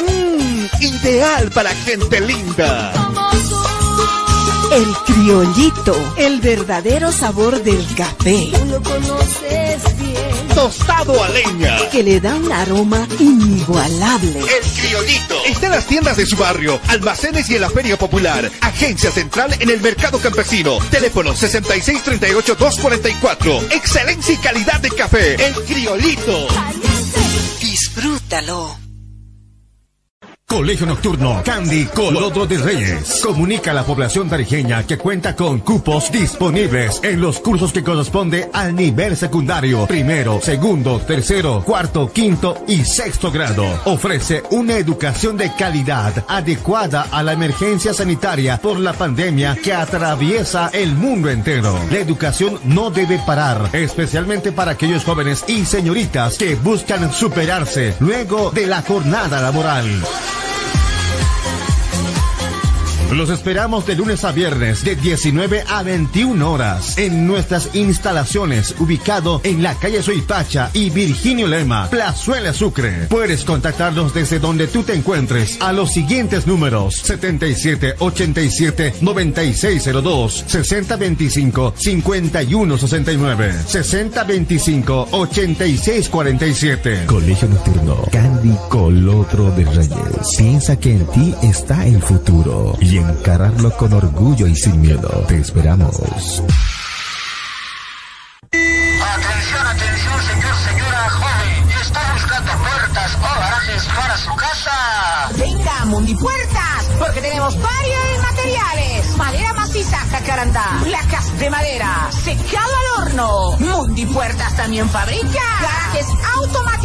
[0.07, 2.93] Mmm, ideal para gente linda.
[4.76, 8.52] El criollito, el verdadero sabor del café.
[8.68, 10.47] Lo conoces bien.
[10.53, 11.77] Tostado a leña.
[11.91, 14.38] Que le da un aroma inigualable.
[14.38, 15.35] El criolito.
[15.45, 18.52] Está en las tiendas de su barrio, almacenes y en la feria popular.
[18.60, 20.80] Agencia central en el mercado campesino.
[20.91, 23.72] Teléfono 6638-244.
[23.72, 25.35] Excelencia y calidad de café.
[25.35, 26.49] El criolito.
[27.61, 28.85] Disfrútalo.
[30.56, 33.19] Colegio Nocturno Candy Colodo de Reyes.
[33.22, 38.49] Comunica a la población tarijeña que cuenta con cupos disponibles en los cursos que corresponde
[38.53, 43.65] al nivel secundario, primero, segundo, tercero, cuarto, quinto y sexto grado.
[43.84, 50.69] Ofrece una educación de calidad adecuada a la emergencia sanitaria por la pandemia que atraviesa
[50.72, 51.77] el mundo entero.
[51.91, 58.52] La educación no debe parar, especialmente para aquellos jóvenes y señoritas que buscan superarse luego
[58.52, 60.02] de la jornada laboral.
[63.11, 69.41] Los esperamos de lunes a viernes de 19 a 21 horas en nuestras instalaciones ubicado
[69.44, 73.06] en la calle Suipacha y Virginio Lema, Plazuela Sucre.
[73.10, 81.73] Puedes contactarnos desde donde tú te encuentres a los siguientes números 77 87 9602 6025
[81.77, 90.36] 5169 6025 8647 Colegio Nocturno Candy Colotro de Reyes.
[90.38, 95.09] Piensa que en ti está el futuro encararlo con orgullo y sin miedo.
[95.27, 95.95] Te esperamos.
[98.51, 101.69] Atención, atención, señor, señora joven.
[101.81, 105.30] ¿Está buscando puertas o garajes para su casa?
[105.38, 109.17] Venga, a Mundi Puertas, porque tenemos varios materiales.
[109.17, 113.57] Madera maciza, jacarandá, placas de madera, secado al horno.
[113.59, 116.07] Mundi Puertas también fabrica garajes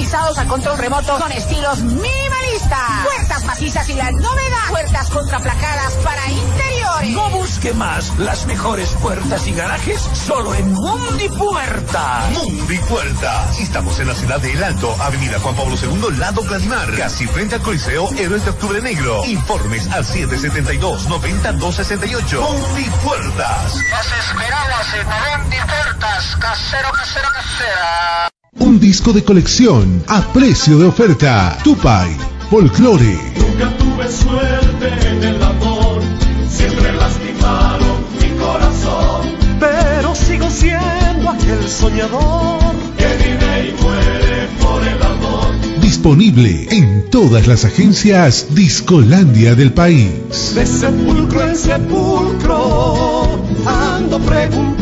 [0.02, 3.05] a control remoto con estilos minimalistas.
[3.05, 7.10] Puertas macizas y la novedad, puertas contraplacadas para interiores.
[7.10, 12.31] No busque más las mejores puertas y garajes solo en Mundi Puertas.
[12.31, 13.60] Mundi Puertas.
[13.60, 17.56] Estamos en la ciudad de El Alto, Avenida Juan Pablo II, lado Gladimar, casi frente
[17.56, 19.22] al Coliseo Héroes de Octubre Negro.
[19.27, 22.40] Informes al 772-9268.
[22.40, 23.74] Mundi Puertas.
[23.74, 25.06] Nos esperamos en
[25.43, 26.36] Mundi Puertas.
[26.36, 28.30] Casero, casero, casera.
[28.59, 31.56] Un disco de colección a precio de oferta.
[31.62, 32.10] Tupai,
[32.51, 33.16] folclore.
[33.39, 36.02] Nunca tuve suerte en el amor,
[36.51, 39.28] siempre lastimaron mi corazón.
[39.60, 42.59] Pero sigo siendo aquel soñador
[42.98, 45.81] que vive y muere por el amor.
[45.81, 50.55] Disponible en todas las agencias Discolandia del país.
[50.56, 54.80] De sepulcro en sepulcro ando preguntando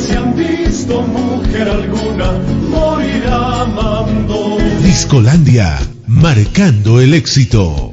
[0.00, 2.32] si han visto mujer alguna
[2.68, 4.58] morir amando.
[4.82, 7.89] Discolandia, marcando el éxito.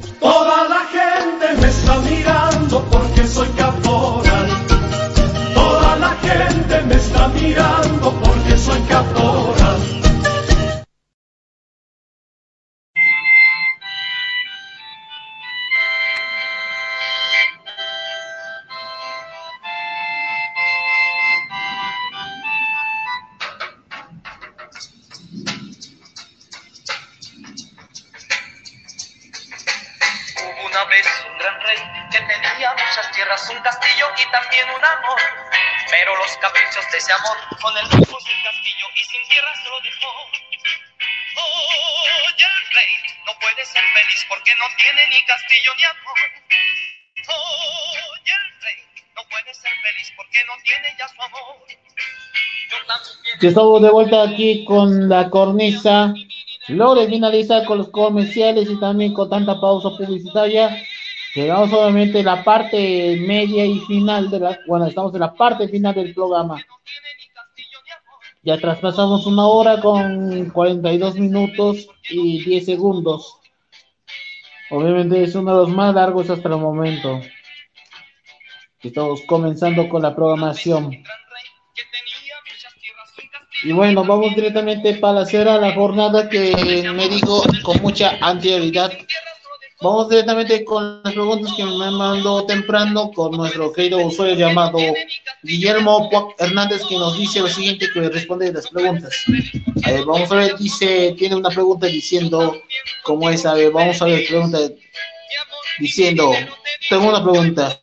[37.18, 40.10] Amor con el lujo sin castillo y sin tierra se lo dejó.
[41.38, 42.92] Hoy el rey
[43.26, 46.18] no puede ser feliz porque no tiene ni castillo ni amor.
[47.28, 48.78] Hoy el rey
[49.16, 51.56] no puede ser feliz porque no tiene ya su amor.
[53.40, 56.14] Yo estamos de vuelta aquí con la cornisa.
[56.68, 60.82] Luego de finalizar con los comerciales y también con tanta pausa publicitaria,
[61.34, 65.66] llegamos obviamente a la parte media y final de la, bueno, estamos en la parte
[65.68, 66.62] final del programa.
[68.48, 73.36] Ya traspasamos una hora con 42 minutos y 10 segundos.
[74.70, 77.20] Obviamente es uno de los más largos hasta el momento.
[78.80, 80.96] Estamos comenzando con la programación.
[83.64, 88.92] Y bueno, vamos directamente para hacer la jornada que me dijo con mucha anterioridad.
[89.80, 94.78] Vamos directamente con las preguntas que me mandó temprano con nuestro querido usuario llamado
[95.44, 99.14] Guillermo Puac Hernández que nos dice lo siguiente que responde las preguntas.
[99.84, 102.56] A ver, vamos a ver, dice, tiene una pregunta diciendo
[103.04, 104.58] cómo es, a ver, vamos a ver, pregunta
[105.78, 106.32] diciendo,
[106.88, 107.80] tengo una pregunta.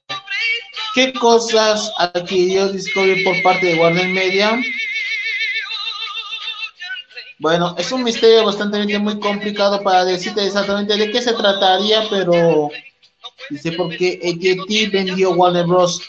[0.95, 4.59] ¿Qué cosas adquirió Discovery por parte de Warner Media?
[7.39, 12.69] Bueno, es un misterio bastante muy complicado para decirte exactamente de qué se trataría, pero
[13.49, 16.01] dice porque AT&T vendió Warner Bros.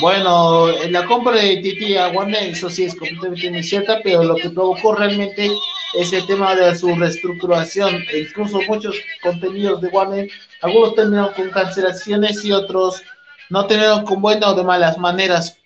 [0.00, 4.50] Bueno, la compra de AT&T a Warner, eso sí es completamente cierta, pero lo que
[4.50, 5.50] provocó realmente
[5.94, 8.04] es el tema de su reestructuración.
[8.12, 10.28] E incluso muchos contenidos de Warner,
[10.62, 13.02] algunos terminaron con cancelaciones y otros
[13.50, 15.56] no terminaron con buenas o de malas maneras.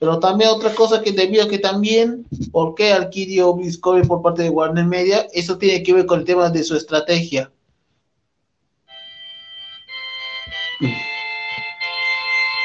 [0.00, 4.48] Pero también otra cosa que debió que también, ¿por qué adquirió Discovery por parte de
[4.48, 5.26] Warner Media?
[5.34, 7.52] Eso tiene que ver con el tema de su estrategia.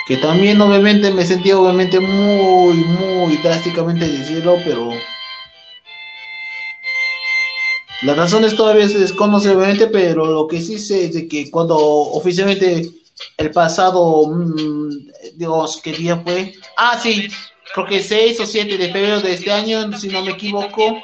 [0.07, 4.91] Que también obviamente me sentí obviamente muy, muy drásticamente decirlo, pero
[8.03, 11.77] las razones todavía se desconocen obviamente, pero lo que sí sé es de que cuando
[11.77, 12.91] oficialmente
[13.37, 14.31] el pasado,
[15.33, 16.53] digamos, ¿qué día fue?
[16.77, 17.27] Ah, sí,
[17.73, 21.03] creo que 6 o 7 de febrero de este año, si no me equivoco,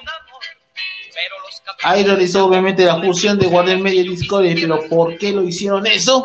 [1.84, 5.88] Ahí realizó obviamente la fusión de Warner Media y Discovery, pero ¿por qué lo hicieron
[5.88, 6.22] eso?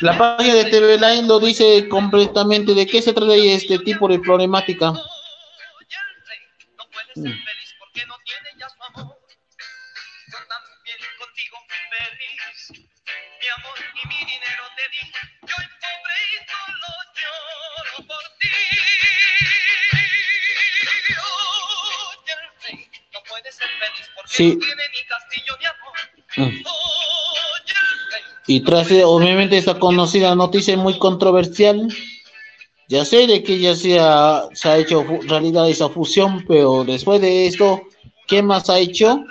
[0.00, 4.18] La página de TV Line lo dice completamente de qué se trata este tipo de
[4.18, 4.92] problemática.
[7.16, 7.24] Mm.
[7.24, 7.30] Sí.
[7.30, 7.48] Mm.
[15.37, 15.37] Y
[28.60, 31.88] tras eh, obviamente esta conocida noticia muy controversial,
[32.88, 37.20] ya sé de que ya se ha, se ha hecho realidad esa fusión, pero después
[37.20, 37.82] de esto,
[38.26, 39.24] ¿qué más ha hecho?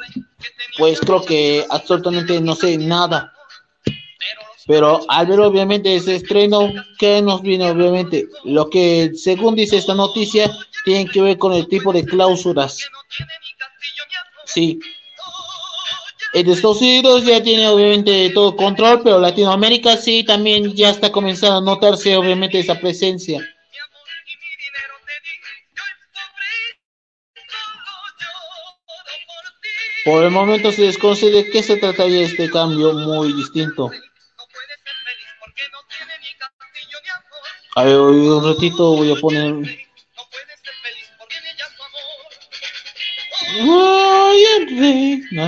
[0.78, 3.34] Pues creo que absolutamente no sé nada.
[4.68, 8.28] Pero al ver obviamente ese estreno, ¿qué nos viene obviamente?
[8.44, 10.52] Lo que según dice esta noticia,
[10.84, 12.78] tiene que ver con el tipo de cláusulas.
[14.46, 14.80] Sí.
[16.34, 21.58] En Estados Unidos ya tiene obviamente todo control, pero Latinoamérica sí también ya está comenzando
[21.58, 23.42] a notarse obviamente esa presencia.
[30.06, 33.92] Por el momento se desconoce de qué se trataría este cambio muy distinto.
[37.76, 39.54] A ver, un ratito voy a poner
[43.60, 45.22] Ay, el rey.
[45.32, 45.48] Na,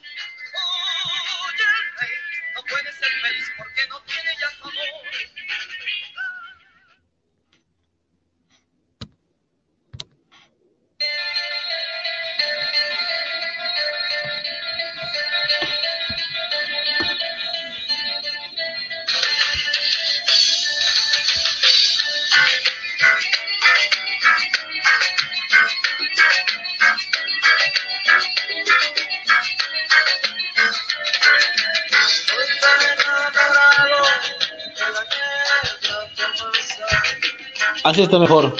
[37.91, 38.53] Así está mejor.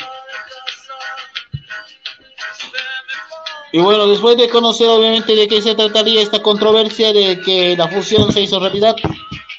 [3.71, 7.87] Y bueno, después de conocer obviamente de qué se trataría esta controversia de que la
[7.87, 8.93] fusión se hizo realidad,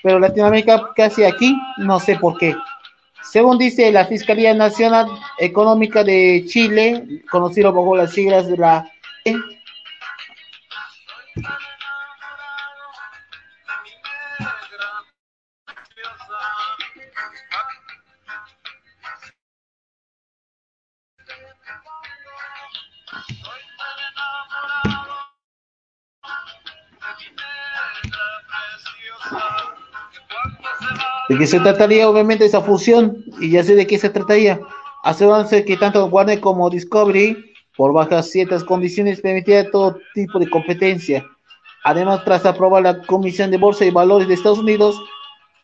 [0.02, 2.54] pero Latinoamérica casi aquí, no sé por qué.
[3.22, 5.06] Según dice la Fiscalía Nacional
[5.38, 8.92] Económica de Chile, conocido bajo las siglas de la
[9.24, 9.34] E,
[31.28, 34.60] de qué se trataría obviamente esa fusión y ya sé de qué se trataría.
[35.02, 41.24] Asegurándose que tanto Warner como Discovery, por bajas ciertas condiciones, permitía todo tipo de competencia.
[41.84, 45.00] Además, tras aprobar la Comisión de Bolsa y Valores de Estados Unidos,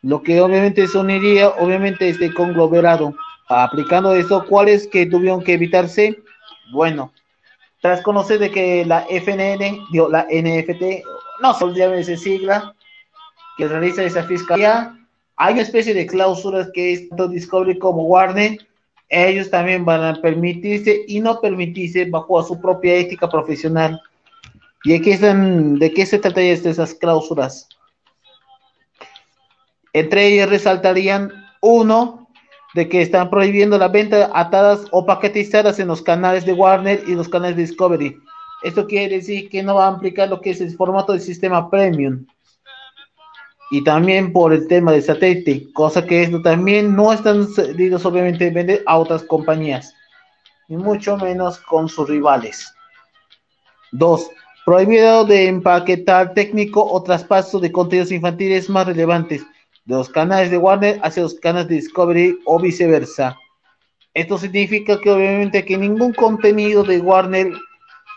[0.03, 3.15] lo que obviamente se uniría, obviamente, este conglomerado.
[3.49, 6.21] Aplicando esto, ¿cuáles que tuvieron que evitarse?
[6.73, 7.13] Bueno,
[7.81, 11.05] tras conocer de que la FNN, dio la NFT,
[11.41, 12.75] no solo ese sigla,
[13.57, 14.98] que realiza esa fiscalía,
[15.39, 18.59] hay una especie de cláusulas que tanto Discovery como Warner,
[19.09, 24.01] ellos también van a permitirse y no permitirse bajo su propia ética profesional.
[24.85, 27.69] ¿Y aquí están, de qué se trata esas cláusulas?
[29.93, 31.33] Entre ellas resaltarían
[31.63, 32.29] uno,
[32.75, 37.15] de que están prohibiendo la venta atadas o paquetizadas en los canales de Warner y
[37.15, 38.17] los canales de Discovery.
[38.63, 41.71] Esto quiere decir que no va a aplicar lo que es el formato del sistema
[41.71, 42.27] premium
[43.71, 48.51] y también por el tema de satélite, cosa que esto también no están cedidos obviamente
[48.51, 49.95] vender a otras compañías,
[50.69, 52.73] ni mucho menos con sus rivales.
[53.93, 54.31] Dos,
[54.65, 59.43] prohibido de empaquetar técnico o traspaso de contenidos infantiles más relevantes
[59.85, 63.37] de los canales de Warner hacia los canales de Discovery o viceversa.
[64.15, 67.53] Esto significa que obviamente que ningún contenido de Warner,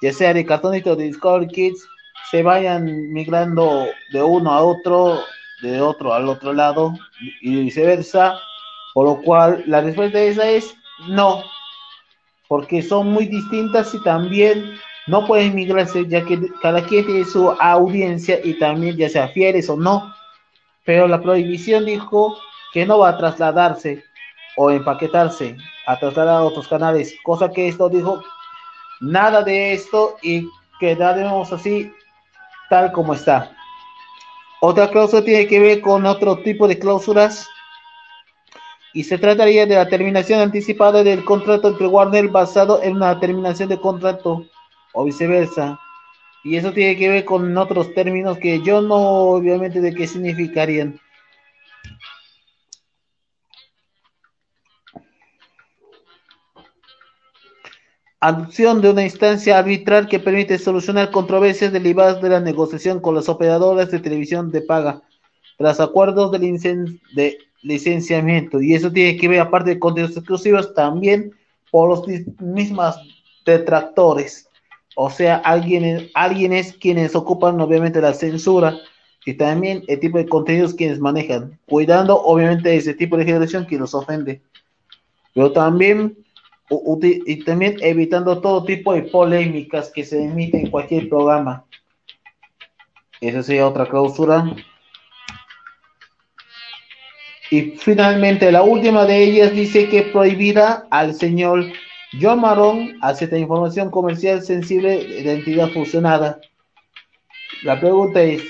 [0.01, 1.87] ya sea de cartonito o de Discovery Kids,
[2.29, 5.19] se vayan migrando de uno a otro
[5.61, 6.93] de otro al otro lado
[7.41, 8.39] y viceversa,
[8.93, 10.75] por lo cual la respuesta de esa es
[11.07, 11.43] no,
[12.47, 14.77] porque son muy distintas y también
[15.07, 19.69] no pueden migrarse, ya que cada quien tiene su audiencia y también ya sea fieles
[19.69, 20.13] o no,
[20.85, 22.37] pero la prohibición dijo
[22.73, 24.03] que no va a trasladarse
[24.57, 25.57] o empaquetarse
[25.87, 28.23] a trasladar a otros canales, cosa que esto dijo
[28.99, 30.47] nada de esto y
[30.79, 31.91] quedaremos así
[32.69, 33.51] tal como está.
[34.63, 37.49] Otra cláusula tiene que ver con otro tipo de cláusulas
[38.93, 43.69] y se trataría de la terminación anticipada del contrato entre Warner basado en una terminación
[43.69, 44.45] de contrato
[44.93, 45.79] o viceversa.
[46.43, 50.99] Y eso tiene que ver con otros términos que yo no obviamente de qué significarían.
[58.23, 63.27] Adopción de una instancia arbitral que permite solucionar controversias derivadas de la negociación con las
[63.27, 65.01] operadoras de televisión de paga
[65.57, 68.61] tras acuerdos de, licenciamiento.
[68.61, 71.31] Y eso tiene que ver, aparte de contenidos exclusivos, también
[71.71, 72.03] por los
[72.39, 72.95] mismos
[73.43, 74.47] detractores.
[74.95, 78.77] O sea, alguien, alguien es quienes ocupan obviamente la censura
[79.25, 83.79] y también el tipo de contenidos quienes manejan, cuidando obviamente ese tipo de generación que
[83.79, 84.41] los ofende.
[85.33, 86.20] Pero también
[86.71, 91.65] y también evitando todo tipo de polémicas que se emiten en cualquier programa.
[93.19, 94.55] Esa sería otra clausura.
[97.49, 101.65] Y finalmente, la última de ellas dice que prohibirá al señor
[102.19, 106.39] John Marón aceptar información comercial sensible de entidad fusionada.
[107.63, 108.41] La pregunta es,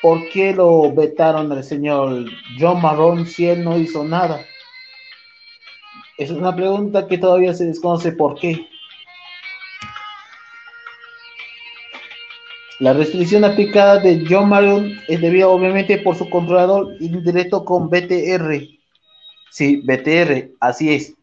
[0.00, 2.26] ¿por qué lo vetaron al señor
[2.58, 4.46] John Marón si él no hizo nada?
[6.16, 8.68] Es una pregunta que todavía se desconoce por qué.
[12.78, 18.62] La restricción aplicada de John Marion es debida obviamente por su controlador indirecto con BTR.
[19.50, 21.14] Sí, BTR, así es.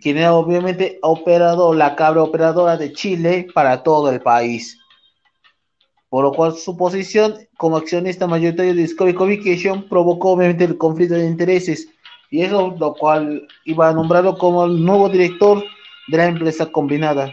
[0.00, 4.78] Quien obviamente operador, la cabra operadora de Chile para todo el país.
[6.08, 11.14] Por lo cual su posición como accionista mayoritario de Discovery Communication provocó obviamente el conflicto
[11.14, 11.88] de intereses
[12.32, 15.62] y eso lo cual iba a nombrarlo como el nuevo director
[16.08, 17.30] de la empresa combinada.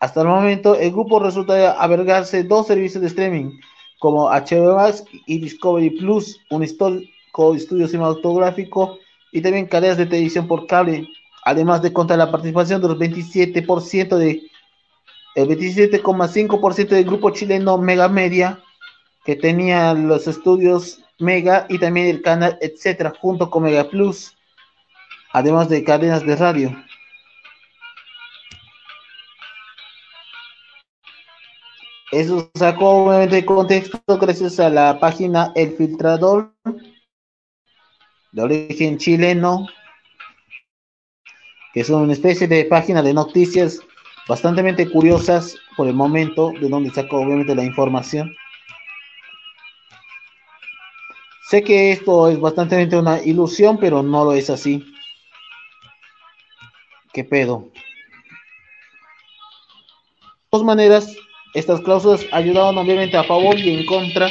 [0.00, 3.58] Hasta el momento, el grupo resulta albergarse dos servicios de streaming,
[4.00, 8.98] como HBO Max y Discovery Plus, un histórico estudio cinematográfico
[9.32, 11.08] y también cadenas de televisión por cable,
[11.46, 14.42] además de contar la participación de los 27% de
[15.36, 18.60] el 27,5% del grupo chileno Mega Media,
[19.24, 24.36] que tenía los estudios Mega y también el canal etcétera, junto con Mega Plus,
[25.32, 26.84] además de cadenas de radio.
[32.10, 36.52] Eso sacó obviamente de contexto gracias a la página El Filtrador,
[38.32, 39.66] de origen chileno,
[41.72, 43.80] que es una especie de página de noticias
[44.28, 48.34] bastante curiosas por el momento, de donde sacó obviamente la información.
[51.52, 54.82] Sé que esto es bastante una ilusión, pero no lo es así.
[57.12, 57.68] ¿Qué pedo?
[57.74, 57.80] De
[60.48, 61.14] todas maneras,
[61.52, 64.30] estas cláusulas ayudaban obviamente a favor y en contra,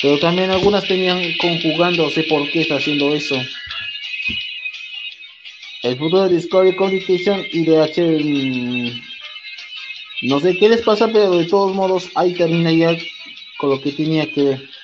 [0.00, 3.36] pero también algunas tenían conjugándose por qué está haciendo eso.
[5.82, 9.02] El futuro de Discovery Communication y de H.
[10.22, 12.96] No sé qué les pasa, pero de todos modos ahí termina ya
[13.58, 14.81] con lo que tenía que ver.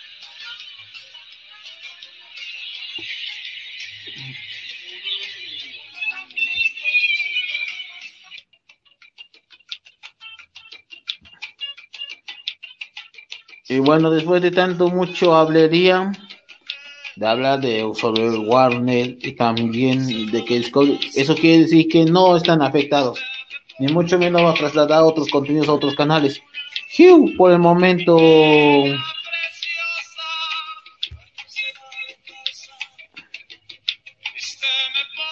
[13.88, 16.12] Bueno, después de tanto mucho hablaría,
[17.16, 22.60] de hablar de sobre Warner y también de que eso quiere decir que no están
[22.60, 23.18] afectados,
[23.78, 26.38] ni mucho menos va a trasladar otros contenidos a otros canales.
[27.38, 28.18] por el momento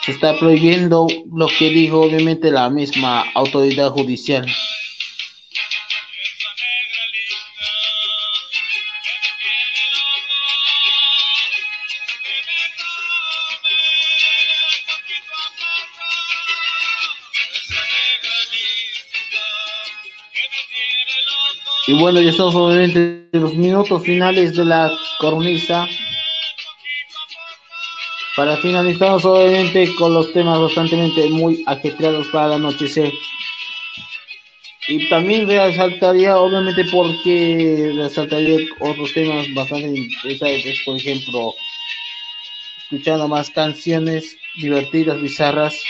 [0.01, 4.47] se está prohibiendo lo que dijo obviamente la misma autoridad judicial.
[21.99, 25.87] Bueno, ya estamos obviamente en los minutos finales de la cornisa.
[28.37, 30.97] Para finalizar, obviamente con los temas bastante
[31.31, 33.13] muy ajetreados para el anochecer.
[34.89, 41.55] Y también resaltaría, obviamente, porque resaltaría otros temas bastante interesantes, por ejemplo,
[42.83, 45.83] escuchando más canciones divertidas, bizarras.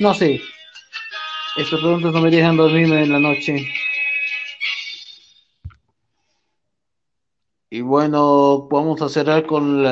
[0.00, 0.40] No sé,
[1.56, 3.66] estas preguntas no me dejan dormirme en la noche.
[7.72, 9.84] Y bueno, vamos a cerrar con,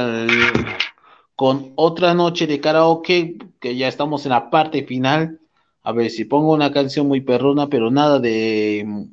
[1.37, 5.41] con otra noche de karaoke, que ya estamos en la parte final.
[5.85, 9.07] A ver si pongo una canción muy perrona, pero nada de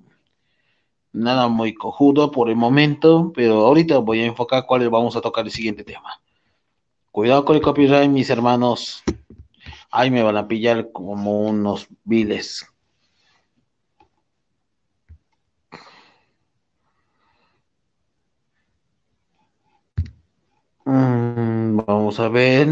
[1.13, 5.45] nada muy cojudo por el momento, pero ahorita voy a enfocar cuál vamos a tocar
[5.45, 6.19] el siguiente tema.
[7.11, 9.03] Cuidado con el copyright, mis hermanos.
[9.91, 12.65] Ay, me van a pillar como unos viles.
[20.85, 22.67] Mm, vamos a ver.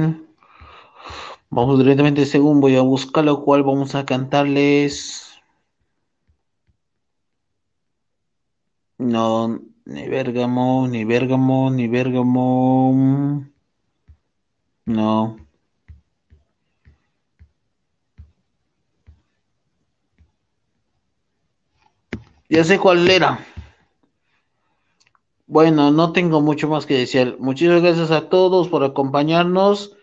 [1.49, 5.31] Vamos directamente según voy a buscar lo cual vamos a cantarles.
[8.97, 13.45] No, ni Bergamo, ni Bergamo, ni Bergamo.
[14.85, 15.37] No.
[22.49, 23.39] Ya sé cuál era.
[25.53, 27.37] Bueno, no tengo mucho más que decir.
[27.37, 29.95] Muchísimas gracias a todos por acompañarnos.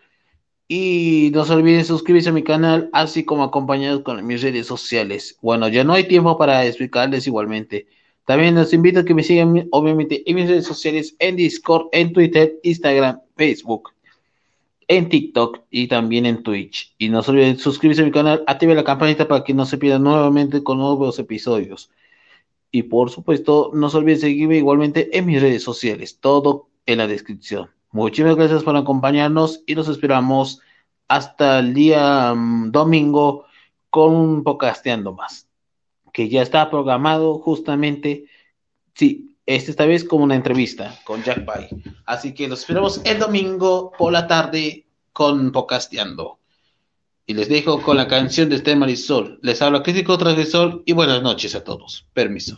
[0.68, 5.36] Y no se olviden suscribirse a mi canal, así como acompañados con mis redes sociales.
[5.42, 7.88] Bueno, ya no hay tiempo para explicarles igualmente.
[8.26, 12.12] También los invito a que me sigan, obviamente, en mis redes sociales, en Discord, en
[12.12, 13.90] Twitter, Instagram, Facebook,
[14.86, 16.94] en TikTok y también en Twitch.
[16.96, 19.78] Y no se olviden suscribirse a mi canal, active la campanita para que no se
[19.78, 21.90] pierdan nuevamente con nuevos episodios.
[22.70, 27.06] Y por supuesto, no se olviden seguirme igualmente en mis redes sociales, todo en la
[27.06, 27.70] descripción.
[27.92, 30.60] Muchísimas gracias por acompañarnos y nos esperamos
[31.08, 33.46] hasta el día um, domingo
[33.90, 35.48] con un podcasteando más,
[36.12, 38.26] que ya está programado justamente,
[38.94, 41.82] sí, esta vez como una entrevista con Jack Pye.
[42.06, 46.39] Así que los esperamos el domingo por la tarde con podcasteando.
[47.30, 49.38] Y les dejo con la canción de Este Marisol.
[49.40, 52.04] Les habla Crítico Transgresor y buenas noches a todos.
[52.12, 52.56] Permiso.